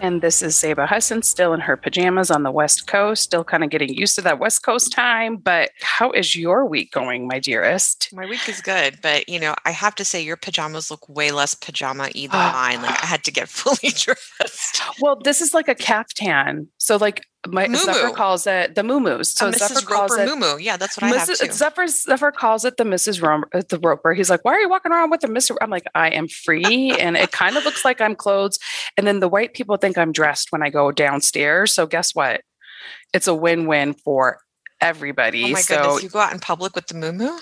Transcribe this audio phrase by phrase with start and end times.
[0.00, 3.64] And this is Zeba Hassan, still in her pajamas on the West Coast, still kind
[3.64, 5.36] of getting used to that West Coast time.
[5.36, 8.10] But how is your week going, my dearest?
[8.12, 11.30] My week is good, but you know, I have to say your pajamas look way
[11.30, 12.52] less pajama y than ah.
[12.52, 12.82] mine.
[12.82, 14.82] Like I had to get fully dressed.
[15.00, 16.68] Well, this is like a caftan.
[16.78, 17.76] So like my Muumuu.
[17.76, 19.26] Zephyr calls it the muumuus.
[19.26, 19.68] So So Mrs.
[19.68, 20.60] Zephyr calls Roper it Mumu.
[20.60, 21.46] Yeah, that's what I have Mrs.
[21.46, 21.52] too.
[21.52, 23.22] Zephyr, Zephyr calls it the Mrs.
[23.22, 24.14] Rom- uh, the Roper.
[24.14, 26.92] He's like, "Why are you walking around with the Mr.?" I'm like, "I am free,"
[26.98, 28.58] and it kind of looks like I'm clothes.
[28.96, 31.72] And then the white people think I'm dressed when I go downstairs.
[31.72, 32.42] So guess what?
[33.12, 34.38] It's a win-win for
[34.80, 35.44] everybody.
[35.44, 37.38] Oh my so, goodness, you go out in public with the Mumu?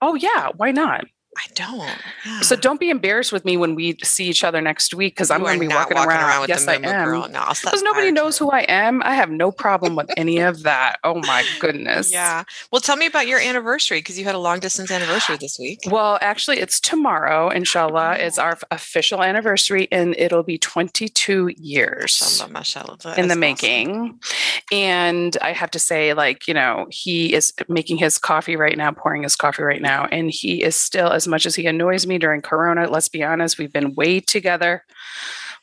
[0.00, 1.04] oh yeah, why not?
[1.36, 1.98] I don't.
[2.26, 2.40] Yeah.
[2.40, 5.40] So don't be embarrassed with me when we see each other next week because I'm
[5.42, 6.40] going to be not walking, around.
[6.42, 7.04] with yes, the I am.
[7.08, 7.28] girl.
[7.28, 9.02] No, Because nobody knows who I am.
[9.02, 10.96] I have no problem with any of that.
[11.04, 12.12] Oh my goodness.
[12.12, 12.44] Yeah.
[12.70, 15.80] Well, tell me about your anniversary because you had a long distance anniversary this week.
[15.86, 18.16] Well, actually, it's tomorrow, inshallah.
[18.18, 18.42] It's Oh.
[18.42, 22.98] our official anniversary, and it'll be 22 years Mashallah, mashallah.
[23.16, 23.40] In the awesome.
[23.40, 24.20] making.
[24.72, 28.90] And I have to say, like, you know, he is making his coffee right now,
[28.92, 30.06] pouring his coffee right now.
[30.06, 33.58] And he is still, as much as he annoys me during Corona, let's be honest,
[33.58, 34.84] we've been way together,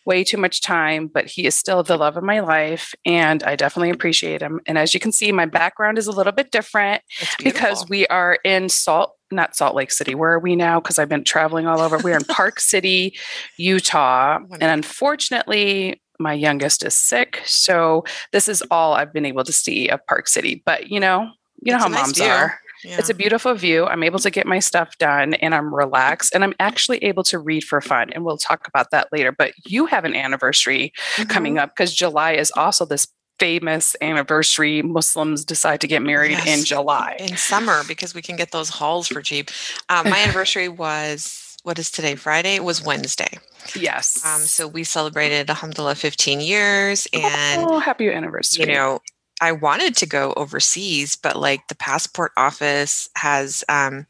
[0.05, 2.93] way too much time, but he is still the love of my life.
[3.05, 4.59] And I definitely appreciate him.
[4.65, 7.01] And as you can see, my background is a little bit different
[7.43, 10.15] because we are in Salt, not Salt Lake City.
[10.15, 10.79] Where are we now?
[10.79, 11.97] Because I've been traveling all over.
[11.97, 13.15] We're in Park City,
[13.57, 14.39] Utah.
[14.53, 17.41] And unfortunately, my youngest is sick.
[17.45, 18.67] So this is mm.
[18.71, 20.61] all I've been able to see of Park City.
[20.65, 21.31] But you know,
[21.61, 22.27] you know It's how nice moms view.
[22.27, 22.59] are.
[22.83, 22.97] Yeah.
[22.99, 23.85] It's a beautiful view.
[23.85, 27.37] I'm able to get my stuff done and I'm relaxed and I'm actually able to
[27.39, 28.11] read for fun.
[28.13, 29.31] And we'll talk about that later.
[29.31, 30.91] But you have an anniversary
[31.29, 31.61] coming Mhm.
[31.63, 33.07] up because July is also this
[33.39, 34.81] famous anniversary.
[34.81, 37.15] Muslims decide to get married in July.
[37.19, 39.49] in summer because we can get those halls for cheap.
[39.89, 42.15] Um, my anniversary was what is today?
[42.15, 42.55] Friday.
[42.55, 43.37] It was Wednesday.
[43.75, 44.19] Yes.
[44.25, 48.65] Um, so we celebrated Alhamdulillah 15 years, and oh, happy anniversary.
[48.65, 48.99] you know,
[49.41, 53.63] I wanted to go overseas, but like the passport office has.
[53.67, 54.07] Um,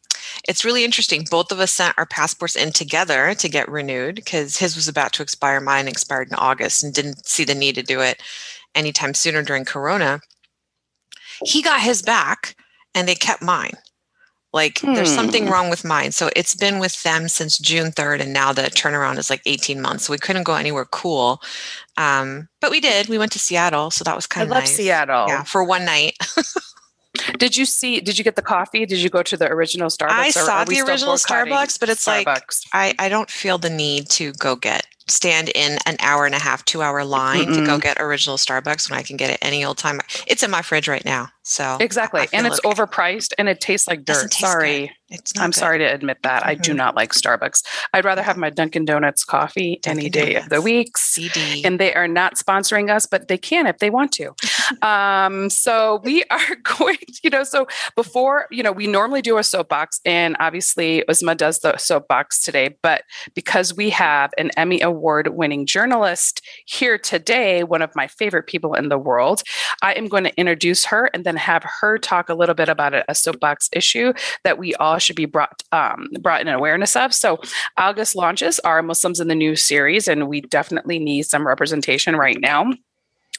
[0.47, 1.25] it's really interesting.
[1.31, 5.13] Both of us sent our passports in together to get renewed because his was about
[5.13, 5.59] to expire.
[5.61, 8.21] Mine expired in August and didn't see the need to do it
[8.75, 10.21] anytime sooner during Corona.
[11.43, 12.55] He got his back
[12.93, 13.73] and they kept mine.
[14.53, 15.51] Like there's something Hmm.
[15.53, 16.11] wrong with mine.
[16.11, 19.81] So it's been with them since June 3rd, and now the turnaround is like 18
[19.81, 20.05] months.
[20.05, 21.41] So we couldn't go anywhere cool.
[21.97, 23.07] Um, but we did.
[23.07, 23.91] We went to Seattle.
[23.91, 24.75] So that was kind of I love nice.
[24.75, 25.27] Seattle.
[25.27, 26.17] Yeah, for one night.
[27.37, 27.99] Did you see?
[27.99, 28.85] Did you get the coffee?
[28.85, 30.09] Did you go to the original Starbucks?
[30.09, 32.27] I saw are the original Starbucks, but it's like
[32.73, 36.39] I, I don't feel the need to go get stand in an hour and a
[36.39, 39.63] half, two hour line to go get original Starbucks when I can get it any
[39.65, 39.99] old time.
[40.27, 41.29] It's in my fridge right now.
[41.43, 42.69] So exactly, and it's okay.
[42.83, 44.29] overpriced and it tastes like dirt.
[44.29, 44.39] taste.
[44.39, 45.55] Sorry, It's I'm good.
[45.55, 46.45] sorry to admit that.
[46.45, 47.63] I do not like Starbucks.
[47.93, 50.97] I'd rather have my Dunkin' Donuts coffee any Dunkin' day of the week.
[50.97, 51.63] CD.
[51.65, 54.33] And they are not sponsoring us, but they can if they want to.
[54.87, 59.37] um, so we are going, to, you know, so before, you know, we normally do
[59.39, 63.01] a soapbox, and obviously Uzma does the soapbox today, but
[63.33, 68.73] because we have an Emmy Award winning journalist here today, one of my favorite people
[68.73, 69.43] in the world,
[69.81, 72.93] I am going to introduce her and then have her talk a little bit about
[72.93, 74.13] a, soapbox issue
[74.43, 77.13] that we all should be brought um, brought in awareness of.
[77.13, 77.39] So
[77.77, 82.39] August launches our Muslims in the News series, and we definitely need some representation right
[82.39, 82.71] now.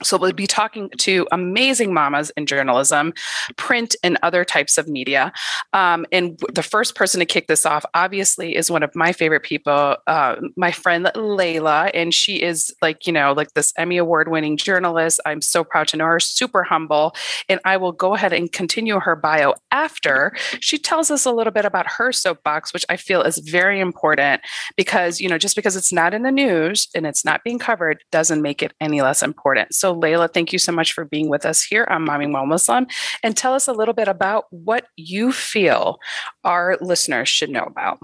[0.03, 3.13] So we'll be talking to amazing mamas in journalism,
[3.57, 5.33] print, and other types of media.
[5.73, 9.43] Um, and the first person to kick this off, obviously, is one of my favorite
[9.43, 14.57] people, uh, my friend Layla, and she is like you know like this Emmy award-winning
[14.57, 15.21] journalist.
[15.27, 17.15] I'm so proud to know her, super humble,
[17.49, 21.53] and I will go ahead and continue her bio after she tells us a little
[21.53, 24.43] bit about her soapbox, which I feel is very important
[24.77, 28.03] because you know just because it's not in the news and it's not being covered
[28.11, 31.45] doesn't make it any less important so layla thank you so much for being with
[31.45, 32.87] us here on Mommying While Muslim
[33.23, 35.99] and tell us a little bit about what you feel
[36.45, 37.99] our listeners should know about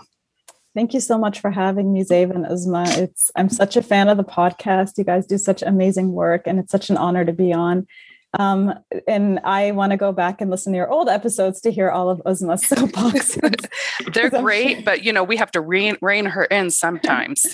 [0.75, 2.86] Thank you so much for having me, Zeba and Uzma.
[2.98, 4.96] It's I'm such a fan of the podcast.
[4.96, 7.86] You guys do such amazing work, and it's such an honor to be on.
[8.34, 8.75] Um,
[9.06, 12.10] and I want to go back and listen to your old episodes to hear all
[12.10, 13.66] of Uzma's soapboxes.
[14.12, 17.46] They're great, but you know, we have to rein, rein her in sometimes.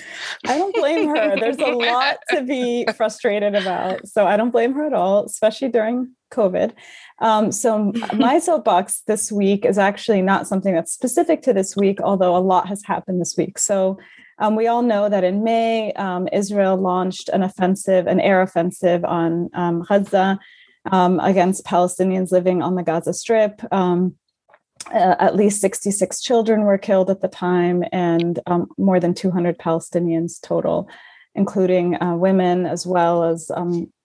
[0.47, 1.37] I don't blame her.
[1.39, 4.07] There's a lot to be frustrated about.
[4.09, 6.73] So I don't blame her at all, especially during COVID.
[7.21, 12.01] Um, so my soapbox this week is actually not something that's specific to this week,
[12.01, 13.59] although a lot has happened this week.
[13.59, 13.99] So
[14.39, 19.05] um, we all know that in May, um, Israel launched an offensive, an air offensive
[19.05, 20.41] on um, Gaza
[20.91, 23.61] um, against Palestinians living on the Gaza Strip.
[23.73, 24.17] Um,
[24.93, 29.59] uh, at least 66 children were killed at the time, and um, more than 200
[29.59, 30.89] Palestinians total,
[31.35, 33.51] including uh, women as well as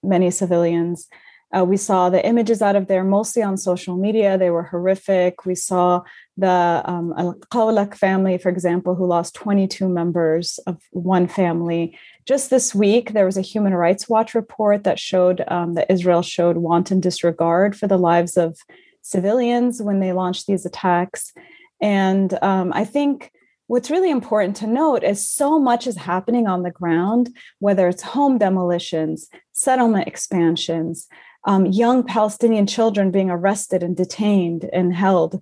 [0.04, 1.08] many civilians.
[1.56, 4.38] Uh, we saw the images out of there mostly on social media.
[4.38, 5.46] They were horrific.
[5.46, 6.04] We saw
[6.38, 11.98] the um, Al Qawlaq family, for example, who lost 22 members of one family.
[12.26, 16.22] Just this week, there was a Human Rights Watch report that showed um, that Israel
[16.22, 18.60] showed wanton disregard for the lives of
[19.02, 21.34] civilians when they launched these attacks.
[21.82, 23.32] And um, I think
[23.68, 28.02] what's really important to note is so much is happening on the ground, whether it's
[28.02, 31.08] home demolitions, settlement expansions,
[31.46, 35.42] um, young Palestinian children being arrested and detained and held.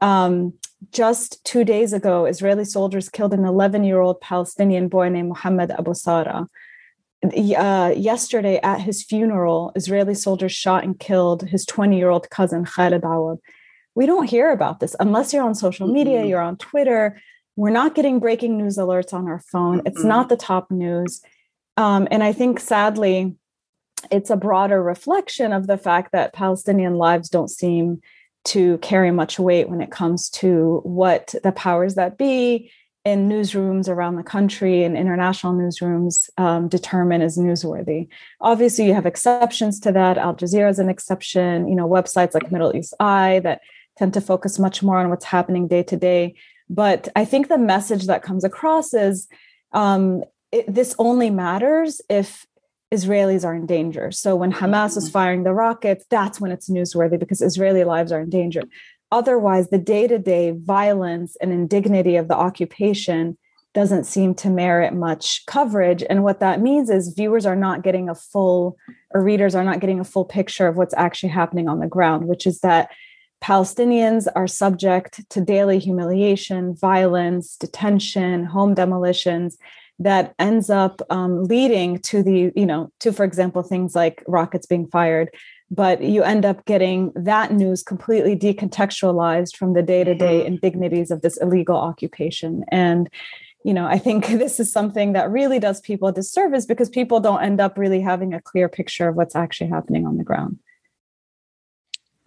[0.00, 0.54] Um,
[0.92, 5.70] just two days ago, Israeli soldiers killed an 11 year old Palestinian boy named Mohammed
[5.72, 6.48] Abu Sara.
[7.24, 12.64] Uh, yesterday, at his funeral, Israeli soldiers shot and killed his 20 year old cousin,
[12.64, 13.38] Khalid Awad.
[13.96, 16.28] We don't hear about this unless you're on social media, mm-hmm.
[16.28, 17.20] you're on Twitter.
[17.56, 19.78] We're not getting breaking news alerts on our phone.
[19.78, 19.88] Mm-hmm.
[19.88, 21.20] It's not the top news.
[21.76, 23.34] Um, and I think sadly,
[24.10, 28.00] it's a broader reflection of the fact that Palestinian lives don't seem
[28.46, 32.70] to carry much weight when it comes to what the powers that be
[33.04, 38.08] in newsrooms around the country and international newsrooms um, determine as newsworthy.
[38.40, 40.18] Obviously, you have exceptions to that.
[40.18, 41.68] Al Jazeera is an exception.
[41.68, 43.60] You know, websites like Middle East Eye that
[43.96, 46.34] tend to focus much more on what's happening day to day.
[46.70, 49.26] But I think the message that comes across is
[49.72, 50.22] um,
[50.52, 52.46] it, this only matters if
[52.92, 54.10] Israelis are in danger.
[54.10, 55.12] So when Hamas is mm-hmm.
[55.12, 58.62] firing the rockets, that's when it's newsworthy because Israeli lives are in danger.
[59.10, 63.36] Otherwise, the day to day violence and indignity of the occupation
[63.74, 66.02] doesn't seem to merit much coverage.
[66.08, 68.76] And what that means is viewers are not getting a full,
[69.14, 72.26] or readers are not getting a full picture of what's actually happening on the ground,
[72.26, 72.90] which is that
[73.42, 79.56] Palestinians are subject to daily humiliation, violence, detention, home demolitions,
[79.98, 84.66] that ends up um, leading to the you know to for example things like rockets
[84.66, 85.30] being fired.
[85.70, 90.46] But you end up getting that news completely decontextualized from the day-to-day mm-hmm.
[90.46, 92.64] indignities of this illegal occupation.
[92.72, 93.10] And
[93.64, 97.20] you know i think this is something that really does people a disservice because people
[97.20, 100.58] don't end up really having a clear picture of what's actually happening on the ground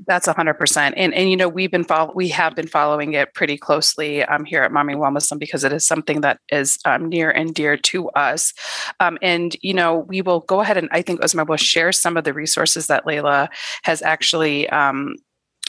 [0.07, 0.95] that's hundred percent.
[0.97, 4.45] And and you know, we've been follow we have been following it pretty closely um,
[4.45, 7.77] here at Mommying While Muslim because it is something that is um, near and dear
[7.77, 8.53] to us.
[8.99, 12.17] Um, and you know, we will go ahead and I think Uzma will share some
[12.17, 13.49] of the resources that Layla
[13.83, 15.15] has actually um,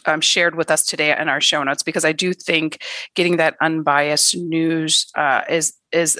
[0.06, 2.82] um, shared with us today in our show notes because I do think
[3.14, 6.18] getting that unbiased news uh, is is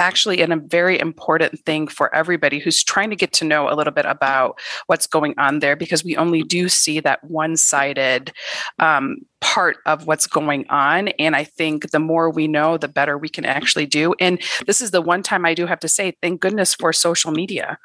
[0.00, 3.92] actually a very important thing for everybody who's trying to get to know a little
[3.92, 8.32] bit about what's going on there because we only do see that one sided
[8.78, 11.08] um, part of what's going on.
[11.18, 14.14] And I think the more we know, the better we can actually do.
[14.18, 17.30] And this is the one time I do have to say, thank goodness for social
[17.30, 17.78] media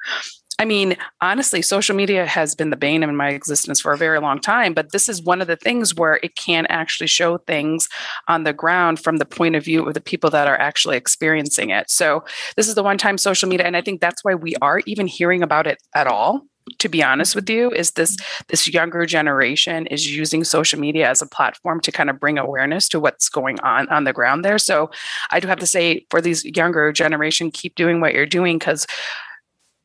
[0.58, 4.20] I mean, honestly, social media has been the bane of my existence for a very
[4.20, 7.90] long time, but this is one of the things where it can actually show things
[8.30, 11.72] on the ground from the point of view of the people that are actually experiencing
[11.72, 11.90] it.
[11.90, 12.24] So,
[12.56, 15.08] this is the one time social media, and I think that's why we are even
[15.08, 16.42] hearing about it at all
[16.80, 21.22] to be honest with you is this this younger generation is using social media as
[21.22, 24.58] a platform to kind of bring awareness to what's going on on the ground there
[24.58, 24.90] so
[25.30, 28.88] i do have to say for these younger generation keep doing what you're doing because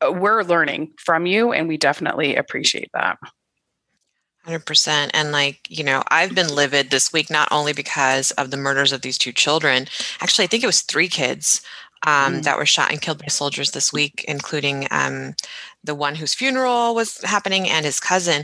[0.09, 3.17] we're learning from you and we definitely appreciate that.
[4.47, 8.57] 100% and like you know i've been livid this week not only because of the
[8.57, 9.85] murders of these two children
[10.19, 11.61] actually i think it was three kids
[12.07, 12.43] um, mm.
[12.43, 15.35] that were shot and killed by soldiers this week including um,
[15.83, 18.43] the one whose funeral was happening and his cousin.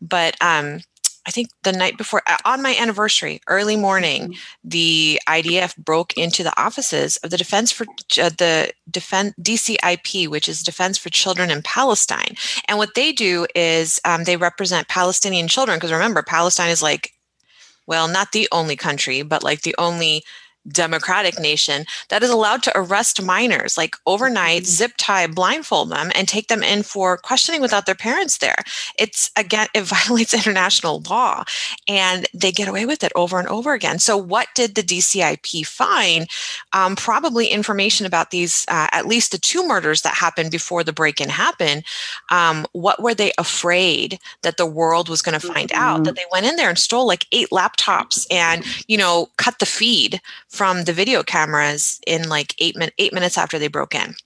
[0.00, 0.80] But um,
[1.28, 4.38] I think the night before, uh, on my anniversary, early morning, mm-hmm.
[4.64, 10.48] the IDF broke into the offices of the Defense for uh, the Defense DCIP, which
[10.48, 12.34] is Defense for Children in Palestine.
[12.66, 17.12] And what they do is um, they represent Palestinian children, because remember, Palestine is like,
[17.86, 20.24] well, not the only country, but like the only
[20.68, 24.70] democratic nation that is allowed to arrest minors like overnight, mm-hmm.
[24.70, 28.56] zip tie, blindfold them, and take them in for questioning without their parents there.
[28.98, 31.44] It's again, it violates international law,
[31.86, 33.98] and they get away with it over and over again.
[33.98, 36.28] So, what did the DCIP find?
[36.72, 40.92] Um, probably information about these, uh, at least the two murders that happened before the
[40.92, 41.84] break in happened.
[42.30, 45.82] Um, what were they afraid that the world was going to find mm-hmm.
[45.82, 46.04] out?
[46.04, 49.66] That they went in there and stole like eight laptops and, you know, cut the
[49.66, 50.20] feed
[50.58, 54.16] from the video cameras in like eight, min- eight minutes after they broke in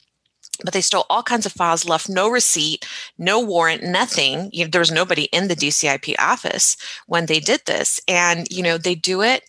[0.64, 2.86] but they stole all kinds of files left no receipt
[3.18, 7.60] no warrant nothing you know, there was nobody in the dcip office when they did
[7.66, 9.42] this and you know they do it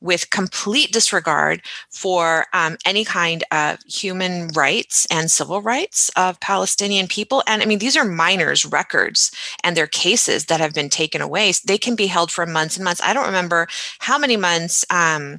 [0.00, 7.08] with complete disregard for um, any kind of human rights and civil rights of Palestinian
[7.08, 7.42] people.
[7.46, 9.32] And I mean, these are minors' records
[9.64, 11.52] and their cases that have been taken away.
[11.64, 13.02] They can be held for months and months.
[13.02, 13.66] I don't remember
[13.98, 14.84] how many months.
[14.90, 15.38] Um,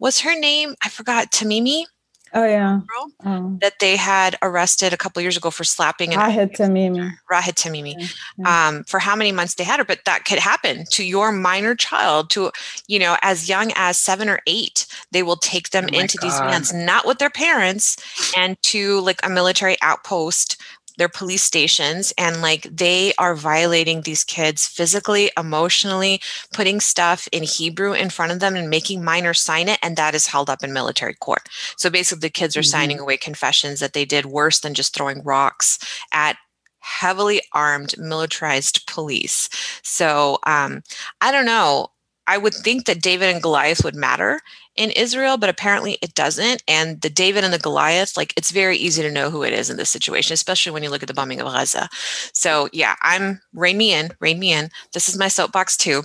[0.00, 0.74] was her name?
[0.82, 1.30] I forgot.
[1.30, 1.84] Tamimi
[2.32, 2.80] Oh yeah,
[3.24, 3.58] oh.
[3.60, 7.12] that they had arrested a couple years ago for slapping an Ahed Tamimi.
[7.28, 8.68] Ahed Tamimi, yeah.
[8.68, 11.74] um, for how many months they had her, but that could happen to your minor
[11.74, 12.52] child, to
[12.86, 16.26] you know, as young as seven or eight, they will take them oh into God.
[16.26, 17.96] these vans, not with their parents,
[18.36, 20.56] and to like a military outpost
[20.98, 26.20] their police stations and like they are violating these kids physically emotionally
[26.52, 30.14] putting stuff in hebrew in front of them and making minors sign it and that
[30.14, 31.48] is held up in military court.
[31.76, 32.70] So basically the kids are mm-hmm.
[32.70, 35.78] signing away confessions that they did worse than just throwing rocks
[36.12, 36.36] at
[36.80, 39.48] heavily armed militarized police.
[39.82, 40.82] So um,
[41.20, 41.88] i don't know.
[42.26, 44.40] I would think that David and Goliath would matter
[44.80, 46.62] in Israel, but apparently it doesn't.
[46.66, 49.68] And the David and the Goliath, like it's very easy to know who it is
[49.68, 51.90] in this situation, especially when you look at the bombing of Gaza.
[52.32, 54.70] So yeah, I'm rein me in, rein me in.
[54.94, 56.02] This is my soapbox too.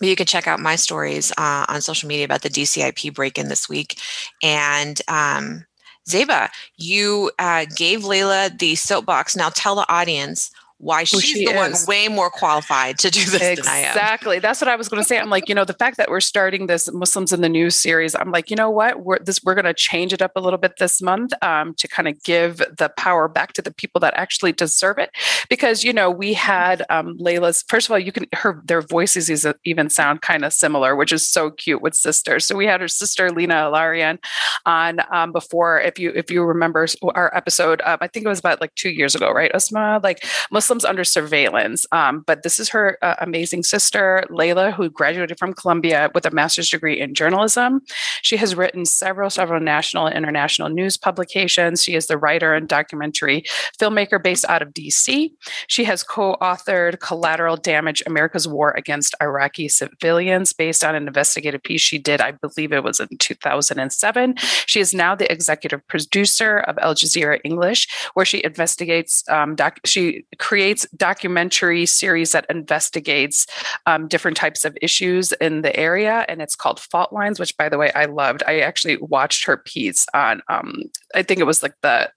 [0.00, 3.48] But you can check out my stories uh, on social media about the DCIP break-in
[3.48, 3.98] this week.
[4.42, 5.64] And um,
[6.06, 9.34] Zeba, you uh, gave Layla the soapbox.
[9.34, 11.56] Now tell the audience why she's she the is.
[11.56, 14.38] one way more qualified to do this exactly.
[14.38, 15.18] That's what i was going to say.
[15.18, 18.14] I'm like you know the fact that we're starting this muslims in the news series
[18.14, 19.04] i'm like you know what?
[19.04, 21.88] We're this we're going to change it up a little bit this month um, to
[21.88, 25.10] kind of give the power back to the people that actually deserve it.
[25.48, 29.30] Because you know we had um, layla's first of all you can her their voices
[29.30, 32.44] is, even sound kind of similar which is so cute with sisters.
[32.44, 34.18] So we had her sister Lena Al-Arian
[34.66, 38.38] on um, before if you if you remember our episode um, i think it was
[38.38, 41.84] about like two years ago right Uzma like muslim Muslims under surveillance.
[41.92, 46.30] Um, but this is her uh, amazing sister, Layla, who graduated from Columbia with a
[46.30, 47.82] master's degree in journalism.
[48.22, 51.82] She has written several, several national and international news publications.
[51.82, 53.44] She is the writer and documentary
[53.78, 55.30] filmmaker based out of DC.
[55.66, 61.62] She has co authored Collateral Damage America's War Against Iraqi Civilians, based on an investigative
[61.62, 64.36] piece she did, I believe it was in 2007.
[64.64, 69.80] She is now the executive producer of Al Jazeera English, where she investigates, um, doc-
[69.84, 73.44] she creates creates documentary series that investigates
[73.86, 77.68] um, different types of issues in the area, and it's called Fault Lines, which, by
[77.68, 78.44] the way, I loved.
[78.46, 80.42] I actually watched her piece on.
[80.46, 82.08] Um, I think it was like the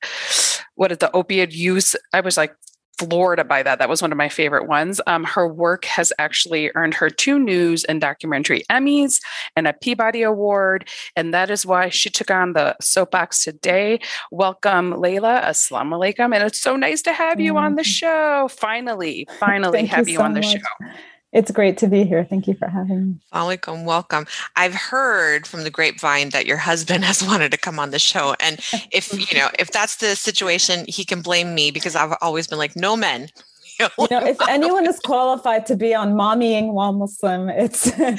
[0.75, 1.96] what is the opioid use?
[2.13, 2.56] I was like
[2.98, 3.80] floored by that.
[3.80, 5.00] That was one of my favorite ones.
[5.08, 9.22] Um, her work has actually earned her two news and documentary Emmys
[9.56, 10.88] and a Peabody Award.
[11.16, 14.00] And that is why she took on the soapbox today.
[14.32, 15.44] Welcome, Layla.
[15.44, 16.34] Assalamu alaikum.
[16.36, 17.88] And it's so nice to have you on the mm-hmm.
[17.88, 18.48] show.
[18.50, 20.51] Finally, finally have you, you so on the much.
[20.51, 20.88] show.
[21.34, 22.24] It's great to be here.
[22.24, 23.15] Thank you for having me.
[23.34, 24.25] Welcome, welcome.
[24.55, 28.36] I've heard from the grapevine that your husband has wanted to come on the show.
[28.39, 28.60] And
[28.91, 32.57] if you know, if that's the situation, he can blame me because I've always been
[32.57, 33.29] like, no men.
[33.79, 38.17] You know, if anyone is qualified to be on mommying while Muslim, it's you.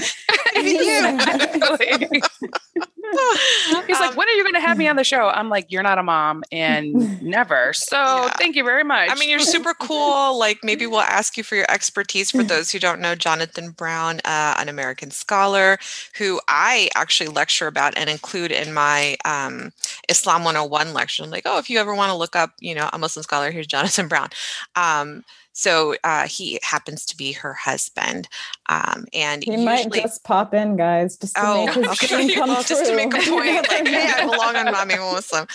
[3.86, 5.28] He's like, um, when are you going to have me on the show?
[5.28, 7.72] I'm like, you're not a mom and never.
[7.72, 8.32] So yeah.
[8.36, 9.10] thank you very much.
[9.10, 10.38] I mean, you're super cool.
[10.38, 12.30] Like, maybe we'll ask you for your expertise.
[12.30, 15.78] For those who don't know, Jonathan Brown, uh, an American scholar
[16.16, 19.72] who I actually lecture about and include in my um,
[20.08, 21.22] Islam 101 lecture.
[21.22, 23.50] I'm like, oh, if you ever want to look up, you know, a Muslim scholar,
[23.50, 24.28] here's Jonathan Brown.
[24.76, 25.24] Um,
[25.58, 28.28] so uh, he happens to be her husband,
[28.68, 32.32] um, and he usually, might just pop in, guys, just to oh, make his okay.
[32.32, 35.48] come well, just to make a point, like, hey, I belong on Mommy Muslim.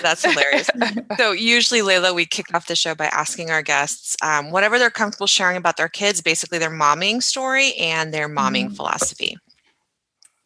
[0.00, 0.70] That's hilarious.
[1.16, 4.90] so usually, Layla, we kick off the show by asking our guests um, whatever they're
[4.90, 8.76] comfortable sharing about their kids, basically their momming story and their momming mm.
[8.76, 9.36] philosophy.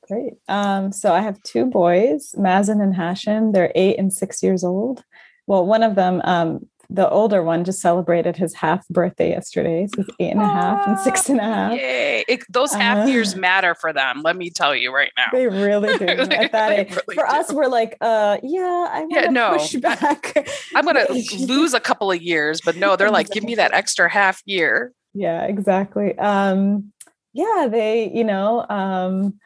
[0.09, 0.33] Great.
[0.49, 3.53] Um, so I have two boys, Mazen and Hashim.
[3.53, 5.05] They're eight and six years old
[5.47, 9.89] well, one of them, um, the older one just celebrated his half birthday yesterday.
[9.95, 11.73] So it's eight and a half and six and a half.
[11.73, 12.25] Yay.
[12.29, 14.23] It, those half uh, years matter for them.
[14.23, 15.29] Let me tell you right now.
[15.33, 16.05] They really do.
[16.09, 16.71] At that.
[16.71, 17.21] Really for do.
[17.23, 20.33] us, we're like, uh, yeah, I'm yeah, no, push back.
[20.75, 21.07] I, am gonna
[21.39, 24.93] lose a couple of years, but no, they're like, give me that extra half year.
[25.15, 26.19] Yeah, exactly.
[26.19, 26.93] Um,
[27.33, 29.39] yeah, they, you know, um,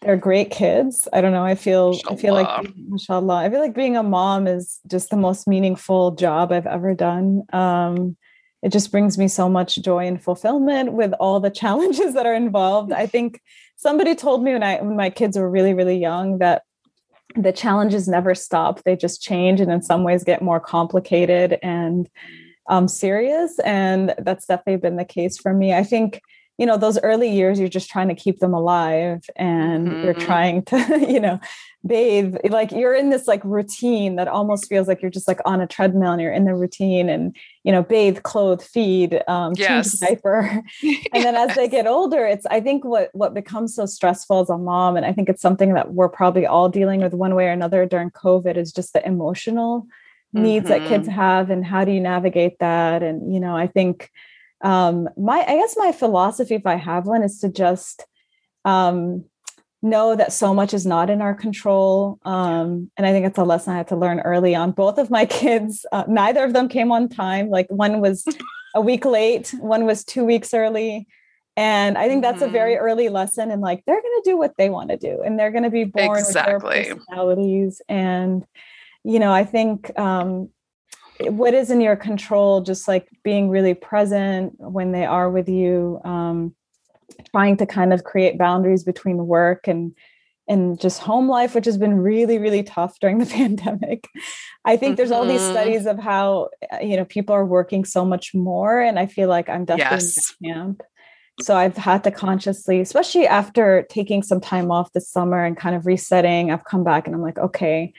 [0.00, 1.06] they're great kids.
[1.12, 1.44] I don't know.
[1.44, 2.12] I feel mashallah.
[2.12, 3.36] I feel like mashallah.
[3.36, 7.42] I feel like being a mom is just the most meaningful job I've ever done.
[7.52, 8.16] Um,
[8.62, 12.34] it just brings me so much joy and fulfillment with all the challenges that are
[12.34, 12.92] involved.
[12.92, 13.40] I think
[13.76, 16.62] somebody told me when I when my kids were really really young that
[17.36, 18.82] the challenges never stop.
[18.82, 22.08] They just change and in some ways get more complicated and
[22.68, 23.58] um, serious.
[23.60, 25.72] And that's definitely been the case for me.
[25.72, 26.20] I think
[26.60, 30.04] you know those early years you're just trying to keep them alive and mm-hmm.
[30.04, 30.76] you're trying to
[31.08, 31.40] you know
[31.86, 35.62] bathe like you're in this like routine that almost feels like you're just like on
[35.62, 39.98] a treadmill and you're in the routine and you know bathe clothe feed um yes.
[39.98, 40.62] change diaper
[41.14, 44.50] and then as they get older it's i think what what becomes so stressful as
[44.50, 47.46] a mom and i think it's something that we're probably all dealing with one way
[47.46, 49.86] or another during covid is just the emotional
[50.34, 50.78] needs mm-hmm.
[50.78, 51.16] that kids mm-hmm.
[51.16, 54.10] have and how do you navigate that and you know i think
[54.62, 58.04] um, my i guess my philosophy if i have one is to just
[58.64, 59.24] um,
[59.82, 63.44] know that so much is not in our control um, and i think it's a
[63.44, 66.68] lesson i had to learn early on both of my kids uh, neither of them
[66.68, 68.24] came on time like one was
[68.74, 71.06] a week late one was two weeks early
[71.56, 72.50] and i think that's mm-hmm.
[72.50, 72.84] a very mm-hmm.
[72.84, 75.50] early lesson and like they're going to do what they want to do and they're
[75.50, 76.78] going to be born exactly.
[76.78, 78.44] with their personalities and
[79.02, 80.50] you know i think um,
[81.28, 86.00] what is in your control just like being really present when they are with you
[86.04, 86.54] um,
[87.30, 89.94] trying to kind of create boundaries between work and
[90.48, 94.08] and just home life which has been really really tough during the pandemic
[94.64, 94.96] i think mm-hmm.
[94.96, 95.52] there's all these mm-hmm.
[95.52, 99.28] studies of how uh, you know people are working so much more and i feel
[99.28, 100.34] like i'm definitely yes.
[100.40, 100.82] in camp
[101.40, 105.76] so i've had to consciously especially after taking some time off this summer and kind
[105.76, 107.92] of resetting i've come back and i'm like okay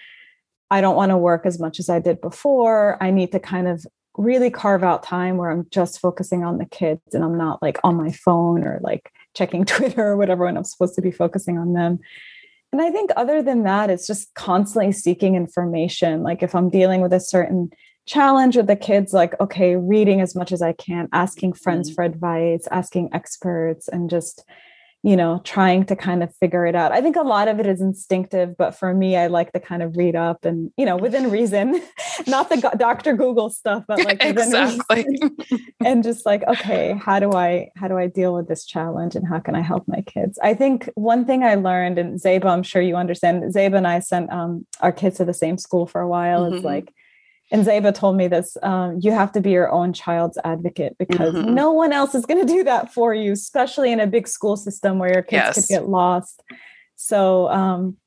[0.71, 2.97] I don't want to work as much as I did before.
[3.01, 3.85] I need to kind of
[4.17, 7.77] really carve out time where I'm just focusing on the kids and I'm not like
[7.83, 11.57] on my phone or like checking Twitter or whatever when I'm supposed to be focusing
[11.57, 11.99] on them.
[12.71, 16.23] And I think other than that, it's just constantly seeking information.
[16.23, 17.69] Like if I'm dealing with a certain
[18.05, 21.95] challenge with the kids, like, okay, reading as much as I can, asking friends mm-hmm.
[21.95, 24.45] for advice, asking experts, and just
[25.03, 26.91] you know, trying to kind of figure it out.
[26.91, 29.81] I think a lot of it is instinctive, but for me, I like to kind
[29.81, 31.81] of read up and, you know, within reason,
[32.27, 33.15] not the Dr.
[33.15, 35.05] Google stuff, but like exactly.
[35.85, 39.27] and just like, okay, how do I, how do I deal with this challenge and
[39.27, 40.37] how can I help my kids?
[40.43, 43.99] I think one thing I learned and Zeba, I'm sure you understand, Zeba and I
[43.99, 46.43] sent um, our kids to the same school for a while.
[46.43, 46.57] Mm-hmm.
[46.57, 46.93] It's like,
[47.51, 51.35] and Zeba told me this um, you have to be your own child's advocate because
[51.35, 51.53] mm-hmm.
[51.53, 54.55] no one else is going to do that for you, especially in a big school
[54.55, 55.55] system where your kids yes.
[55.55, 56.41] could get lost.
[56.95, 57.97] So, um,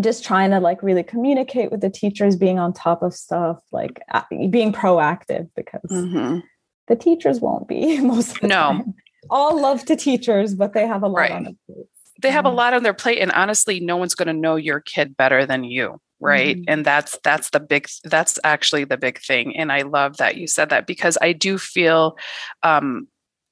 [0.00, 4.00] just trying to like really communicate with the teachers, being on top of stuff, like
[4.12, 6.38] uh, being proactive because mm-hmm.
[6.86, 8.54] the teachers won't be most of the no.
[8.54, 8.94] time.
[9.28, 11.32] All love to teachers, but they have a lot right.
[11.32, 11.86] on their plate.
[12.22, 14.80] They have a lot on their plate, and honestly, no one's going to know your
[14.80, 16.64] kid better than you right mm-hmm.
[16.68, 20.46] and that's that's the big that's actually the big thing and i love that you
[20.46, 22.16] said that because i do feel
[22.62, 23.08] um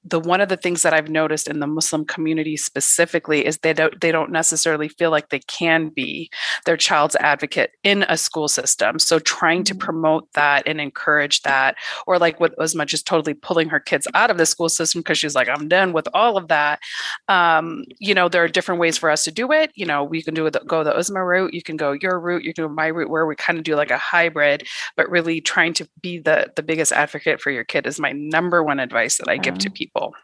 [0.08, 3.72] the one of the things that I've noticed in the Muslim community specifically is they
[3.72, 6.30] don't they don't necessarily feel like they can be
[6.64, 8.98] their child's advocate in a school system.
[8.98, 9.84] So trying to mm-hmm.
[9.84, 14.30] promote that and encourage that, or like what Uzma just totally pulling her kids out
[14.30, 16.80] of the school system because she's like, I'm done with all of that.
[17.28, 19.72] Um, you know, there are different ways for us to do it.
[19.74, 22.44] You know, we can do it go the Uzma route, you can go your route,
[22.44, 24.66] you can go my route, where we kind of do like a hybrid,
[24.96, 28.62] but really trying to be the the biggest advocate for your kid is my number
[28.62, 30.14] one advice that I give to people people.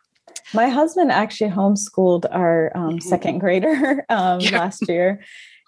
[0.52, 2.98] My husband actually homeschooled our um, mm-hmm.
[2.98, 4.58] second grader um, yeah.
[4.58, 5.22] last year.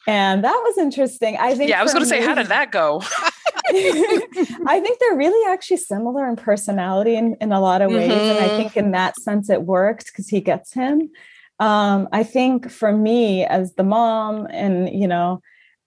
[0.08, 1.36] And that was interesting.
[1.36, 1.68] I think.
[1.68, 3.02] Yeah, I was going to say, how did that go?
[3.68, 8.12] I think they're really actually similar in personality in, in a lot of ways.
[8.12, 8.20] Mm-hmm.
[8.20, 8.56] And I mm-hmm.
[8.56, 11.10] think in that sense it worked because he gets him.
[11.58, 15.40] Um, I think for me as the mom, and you know,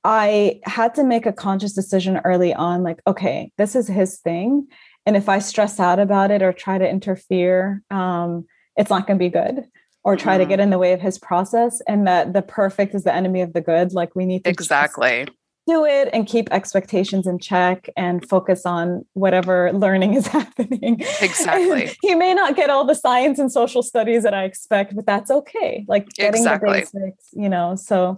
[0.04, 4.68] I had to make a conscious decision early on, like, okay, this is his thing
[5.10, 8.46] and if i stress out about it or try to interfere um,
[8.78, 9.66] it's not going to be good
[10.04, 10.44] or try mm-hmm.
[10.44, 13.42] to get in the way of his process and that the perfect is the enemy
[13.42, 13.94] of the good.
[13.94, 15.28] Like we need to exactly.
[15.68, 21.02] do it and keep expectations in check and focus on whatever learning is happening.
[21.22, 21.92] Exactly.
[22.02, 25.30] He may not get all the science and social studies that i expect but that's
[25.30, 25.86] okay.
[25.88, 26.70] Like getting exactly.
[26.72, 28.18] the basics you know so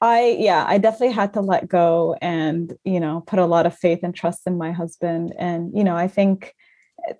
[0.00, 3.76] I yeah, I definitely had to let go and, you know, put a lot of
[3.76, 5.34] faith and trust in my husband.
[5.38, 6.54] And, you know, I think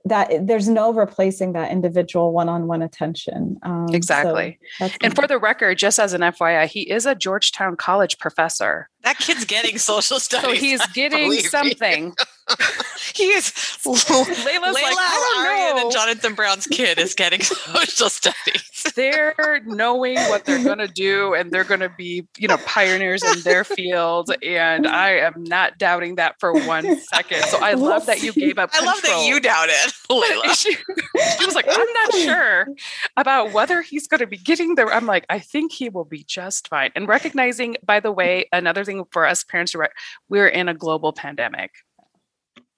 [0.04, 3.58] that there's no replacing that individual one-on-one attention.
[3.62, 4.58] Um, exactly.
[4.78, 8.88] so and for the record just as an fyi he is a georgetown college professor
[9.02, 12.14] that kid's getting social studies so he's getting something
[13.14, 13.52] he is
[13.84, 15.82] Layla's Layla like, I don't know.
[15.82, 18.92] and Jonathan Brown's kid is getting social studies.
[18.94, 23.22] they're knowing what they're going to do and they're going to be, you know, pioneers
[23.22, 24.30] in their field.
[24.42, 27.44] And I am not doubting that for one second.
[27.44, 28.70] So I love that you gave up.
[28.72, 29.74] I love that you doubted,
[30.10, 30.54] Layla.
[30.54, 32.68] she, she was like, I'm not sure
[33.16, 34.92] about whether he's going to be getting there.
[34.92, 36.90] I'm like, I think he will be just fine.
[36.94, 39.74] And recognizing, by the way, another thing for us parents,
[40.28, 41.70] we're in a global pandemic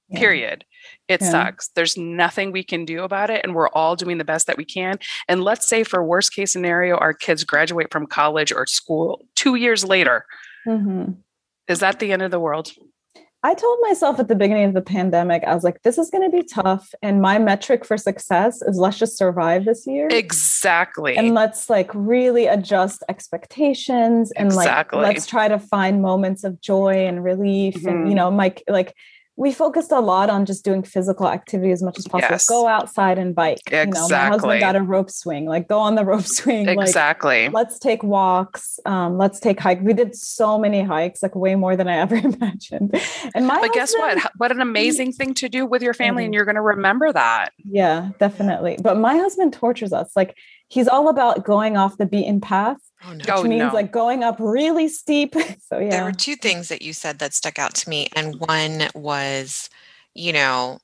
[0.09, 0.21] yeah.
[0.21, 0.65] period.
[1.09, 1.31] It yeah.
[1.31, 1.69] sucks.
[1.69, 3.41] There's nothing we can do about it.
[3.45, 4.99] And we're all doing the best that we can.
[5.29, 9.55] And let's say, for worst case scenario, our kids graduate from college or school two
[9.55, 10.27] years later.
[10.67, 11.13] Mm-hmm.
[11.69, 12.73] Is that the end of the world?
[13.45, 16.31] I told myself at the beginning of the pandemic, I was like, this is going
[16.31, 16.95] to be tough.
[17.03, 20.09] And my metric for success is let's just survive this year.
[20.09, 21.17] Exactly.
[21.17, 25.01] And let's like really adjust expectations and exactly.
[25.01, 27.75] like let's try to find moments of joy and relief.
[27.75, 27.89] Mm-hmm.
[27.89, 28.17] And, you mm-hmm.
[28.17, 28.95] know, my like
[29.37, 32.33] we focused a lot on just doing physical activity as much as possible.
[32.33, 32.49] Yes.
[32.49, 33.61] Go outside and bike.
[33.67, 33.87] Exactly.
[33.87, 35.47] You know, my husband got a rope swing.
[35.47, 36.69] Like go on the rope swing.
[36.69, 37.45] Exactly.
[37.45, 38.79] Like, let's take walks.
[38.85, 39.81] Um, let's take hike.
[39.81, 42.95] We did so many hikes, like way more than I ever imagined.
[43.35, 44.33] And my but husband, guess what?
[44.37, 46.27] What an amazing thing to do with your family, mm-hmm.
[46.27, 47.53] and you're going to remember that.
[47.65, 48.79] Yeah, definitely.
[48.83, 50.13] But my husband tortures us.
[50.15, 50.37] Like
[50.69, 53.17] he's all about going off the beaten path Oh, no.
[53.17, 53.73] Which oh, means no.
[53.73, 55.35] like going up really steep.
[55.69, 55.91] So yeah.
[55.91, 58.09] There were two things that you said that stuck out to me.
[58.15, 59.71] And one was,
[60.13, 60.81] you know,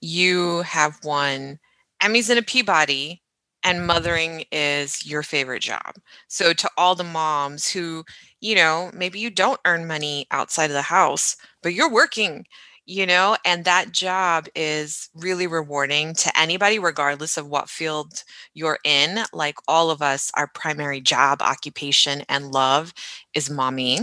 [0.00, 1.58] you have one
[2.02, 3.22] Emmy's in a Peabody
[3.62, 5.96] and mothering is your favorite job.
[6.28, 8.04] So to all the moms who,
[8.40, 12.46] you know, maybe you don't earn money outside of the house, but you're working,
[12.90, 18.80] you know, and that job is really rewarding to anybody, regardless of what field you're
[18.84, 19.20] in.
[19.32, 22.92] Like all of us, our primary job, occupation, and love
[23.32, 23.98] is mommy.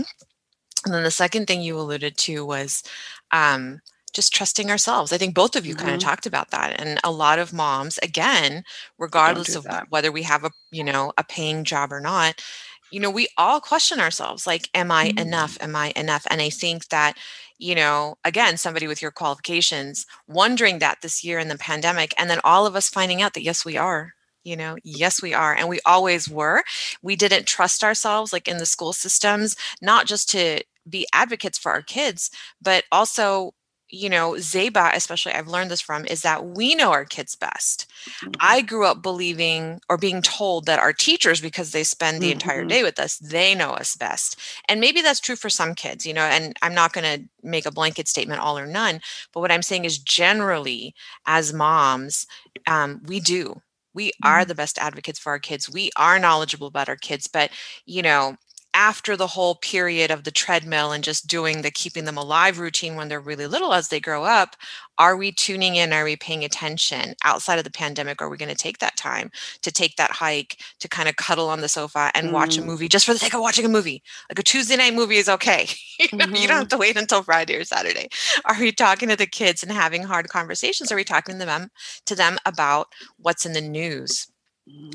[0.86, 2.82] And then the second thing you alluded to was
[3.30, 3.82] um,
[4.14, 5.12] just trusting ourselves.
[5.12, 5.84] I think both of you mm-hmm.
[5.84, 6.80] kind of talked about that.
[6.80, 8.64] And a lot of moms, again,
[8.98, 9.90] regardless do of that.
[9.90, 12.42] whether we have a, you know, a paying job or not,
[12.90, 15.18] you know, we all question ourselves like, am I mm-hmm.
[15.18, 15.58] enough?
[15.60, 16.26] Am I enough?
[16.30, 17.16] And I think that
[17.58, 22.30] you know, again, somebody with your qualifications, wondering that this year in the pandemic, and
[22.30, 24.14] then all of us finding out that yes, we are.
[24.44, 25.54] You know, yes, we are.
[25.54, 26.62] And we always were.
[27.02, 31.72] We didn't trust ourselves, like in the school systems, not just to be advocates for
[31.72, 32.30] our kids,
[32.62, 33.52] but also
[33.90, 37.90] you know, Zeba, especially I've learned this from, is that we know our kids best.
[38.04, 38.32] Mm-hmm.
[38.40, 42.32] I grew up believing or being told that our teachers, because they spend the mm-hmm.
[42.32, 44.38] entire day with us, they know us best.
[44.68, 47.66] And maybe that's true for some kids, you know, and I'm not going to make
[47.66, 49.00] a blanket statement all or none.
[49.32, 50.94] But what I'm saying is generally,
[51.26, 52.26] as moms,
[52.66, 53.62] um, we do.
[53.94, 54.48] We are mm-hmm.
[54.48, 55.70] the best advocates for our kids.
[55.70, 57.50] We are knowledgeable about our kids, but
[57.86, 58.36] you know,
[58.78, 62.94] after the whole period of the treadmill and just doing the keeping them alive routine
[62.94, 64.54] when they're really little as they grow up
[64.98, 68.48] are we tuning in are we paying attention outside of the pandemic are we going
[68.48, 72.12] to take that time to take that hike to kind of cuddle on the sofa
[72.14, 72.32] and mm.
[72.32, 72.66] watch a mm.
[72.66, 75.28] movie just for the sake of watching a movie like a tuesday night movie is
[75.28, 75.66] okay
[75.98, 76.36] you, know, mm-hmm.
[76.36, 78.08] you don't have to wait until friday or saturday
[78.44, 81.68] are we talking to the kids and having hard conversations are we talking to them
[82.06, 82.86] to them about
[83.16, 84.28] what's in the news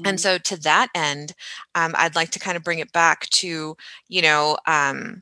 [0.05, 0.19] and mm.
[0.19, 1.33] so, to that end,
[1.75, 3.75] um, I'd like to kind of bring it back to,
[4.07, 5.21] you know, um,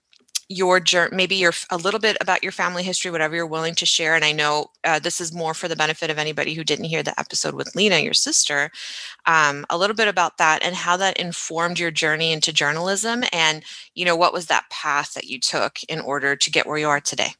[0.51, 3.85] your journey, maybe your a little bit about your family history, whatever you're willing to
[3.85, 4.15] share.
[4.15, 7.03] And I know uh, this is more for the benefit of anybody who didn't hear
[7.03, 8.69] the episode with Lena, your sister.
[9.25, 13.63] Um, a little bit about that and how that informed your journey into journalism, and
[13.95, 16.89] you know, what was that path that you took in order to get where you
[16.89, 17.33] are today.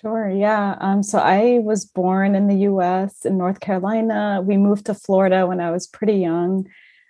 [0.00, 0.30] Sure.
[0.30, 0.76] Yeah.
[0.80, 4.42] Um, so I was born in the US in North Carolina.
[4.42, 6.66] We moved to Florida when I was pretty young.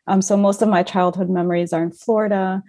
[0.08, 2.62] Um, so most of my childhood memories are in Florida.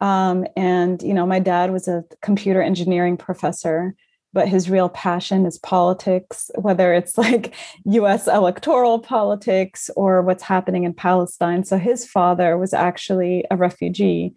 [0.00, 3.94] Um, and, you know, my dad was a computer engineering professor,
[4.32, 10.84] but his real passion is politics, whether it's like US electoral politics or what's happening
[10.84, 11.64] in Palestine.
[11.64, 14.34] So his father was actually a refugee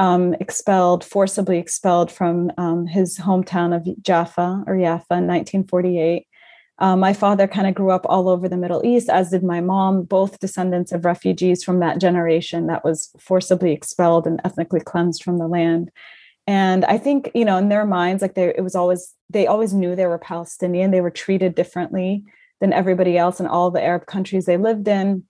[0.00, 6.26] um, expelled, forcibly expelled from um, his hometown of Jaffa or Jaffa in 1948.
[6.78, 9.60] Um, my father kind of grew up all over the Middle East, as did my
[9.60, 15.22] mom, both descendants of refugees from that generation that was forcibly expelled and ethnically cleansed
[15.22, 15.90] from the land.
[16.46, 19.74] And I think, you know, in their minds, like they, it was always, they always
[19.74, 20.92] knew they were Palestinian.
[20.92, 22.24] They were treated differently
[22.62, 25.24] than everybody else in all the Arab countries they lived in.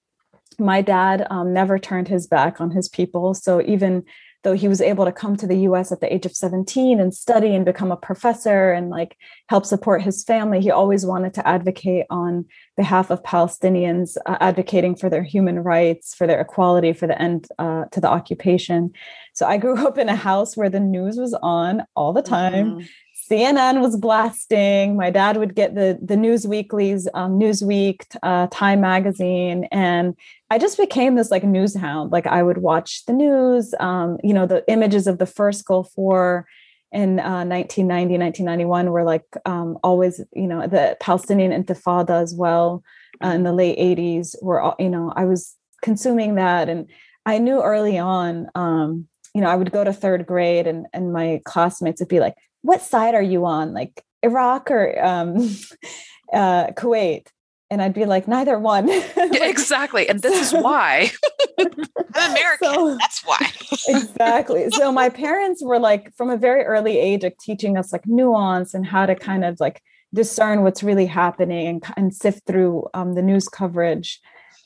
[0.61, 3.35] My dad um, never turned his back on his people.
[3.35, 4.04] So even
[4.42, 7.14] though he was able to come to the US at the age of 17 and
[7.14, 9.16] study and become a professor and like
[9.48, 14.96] help support his family, he always wanted to advocate on behalf of Palestinians, uh, advocating
[14.96, 18.92] for their human rights, for their equality, for the end uh, to the occupation.
[19.35, 22.66] So I grew up in a house where the news was on all the time.
[22.66, 22.87] Mm-hmm.
[23.30, 24.96] CNN was blasting.
[24.96, 30.16] My dad would get the the news weeklies, um, Newsweek, uh, Time magazine, and
[30.50, 32.10] I just became this like news hound.
[32.10, 35.92] Like I would watch the news, um, you know, the images of the first Gulf
[35.96, 36.46] War
[36.90, 42.82] in uh, 1990, 1991 were like um, always, you know, the Palestinian Intifada as well
[43.22, 46.90] uh, in the late 80s were, you know, I was consuming that, and
[47.26, 51.12] I knew early on, um, you know, I would go to third grade, and and
[51.12, 53.73] my classmates would be like what side are you on?
[53.73, 55.37] Like Iraq or um,
[56.33, 57.27] uh, Kuwait?
[57.73, 58.87] And I'd be like, neither one.
[59.16, 60.09] like, exactly.
[60.09, 61.12] And this is why.
[61.59, 62.75] I'm American.
[62.75, 63.53] So, That's why.
[63.87, 64.68] exactly.
[64.70, 68.75] So my parents were like, from a very early age, like teaching us like nuance
[68.75, 73.14] and how to kind of like discern what's really happening and, and sift through um,
[73.14, 74.20] the news coverage.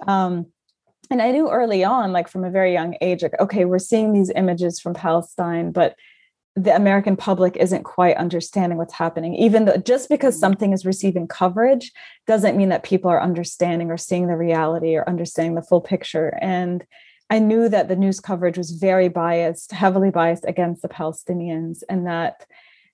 [0.06, 0.46] Um,
[1.10, 4.14] and I knew early on, like from a very young age, like, okay, we're seeing
[4.14, 5.94] these images from Palestine, but
[6.56, 9.34] the American public isn't quite understanding what's happening.
[9.34, 10.40] Even though just because mm-hmm.
[10.40, 11.92] something is receiving coverage
[12.26, 16.38] doesn't mean that people are understanding or seeing the reality or understanding the full picture.
[16.40, 16.84] And
[17.28, 22.06] I knew that the news coverage was very biased, heavily biased against the Palestinians, and
[22.06, 22.46] that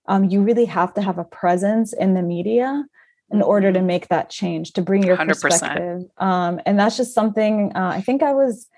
[0.07, 2.85] um, you really have to have a presence in the media
[3.31, 3.87] in order to mm-hmm.
[3.87, 5.40] make that change, to bring your 100%.
[5.40, 6.03] perspective.
[6.16, 8.68] Um, and that's just something uh, I think I was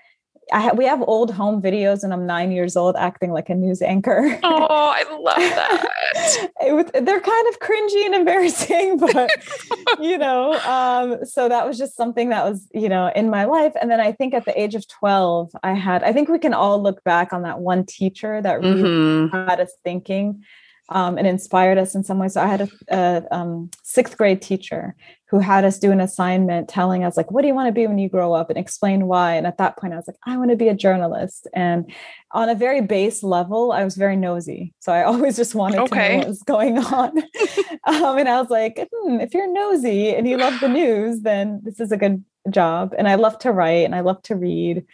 [0.51, 3.81] ha- we have old home videos, and I'm nine years old acting like a news
[3.81, 4.39] anchor.
[4.43, 6.49] Oh, I love that.
[6.61, 9.29] it, they're kind of cringy and embarrassing, but
[9.99, 13.73] you know, um, so that was just something that was you know in my life.
[13.81, 16.03] And then I think at the age of 12, I had.
[16.03, 19.49] I think we can all look back on that one teacher that really mm-hmm.
[19.49, 20.43] had us thinking
[20.89, 22.27] um, and inspired us in some way.
[22.27, 24.95] So I had a, a um, sixth grade teacher
[25.33, 27.87] who had us do an assignment telling us like, what do you want to be
[27.87, 29.33] when you grow up and explain why.
[29.33, 31.47] And at that point I was like, I want to be a journalist.
[31.55, 31.91] And
[32.33, 34.75] on a very base level, I was very nosy.
[34.79, 36.07] So I always just wanted okay.
[36.07, 37.17] to know what was going on.
[37.87, 41.61] um, and I was like, hmm, if you're nosy and you love the news, then
[41.63, 42.93] this is a good job.
[42.95, 44.85] And I love to write and I love to read.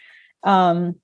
[0.42, 0.94] Um,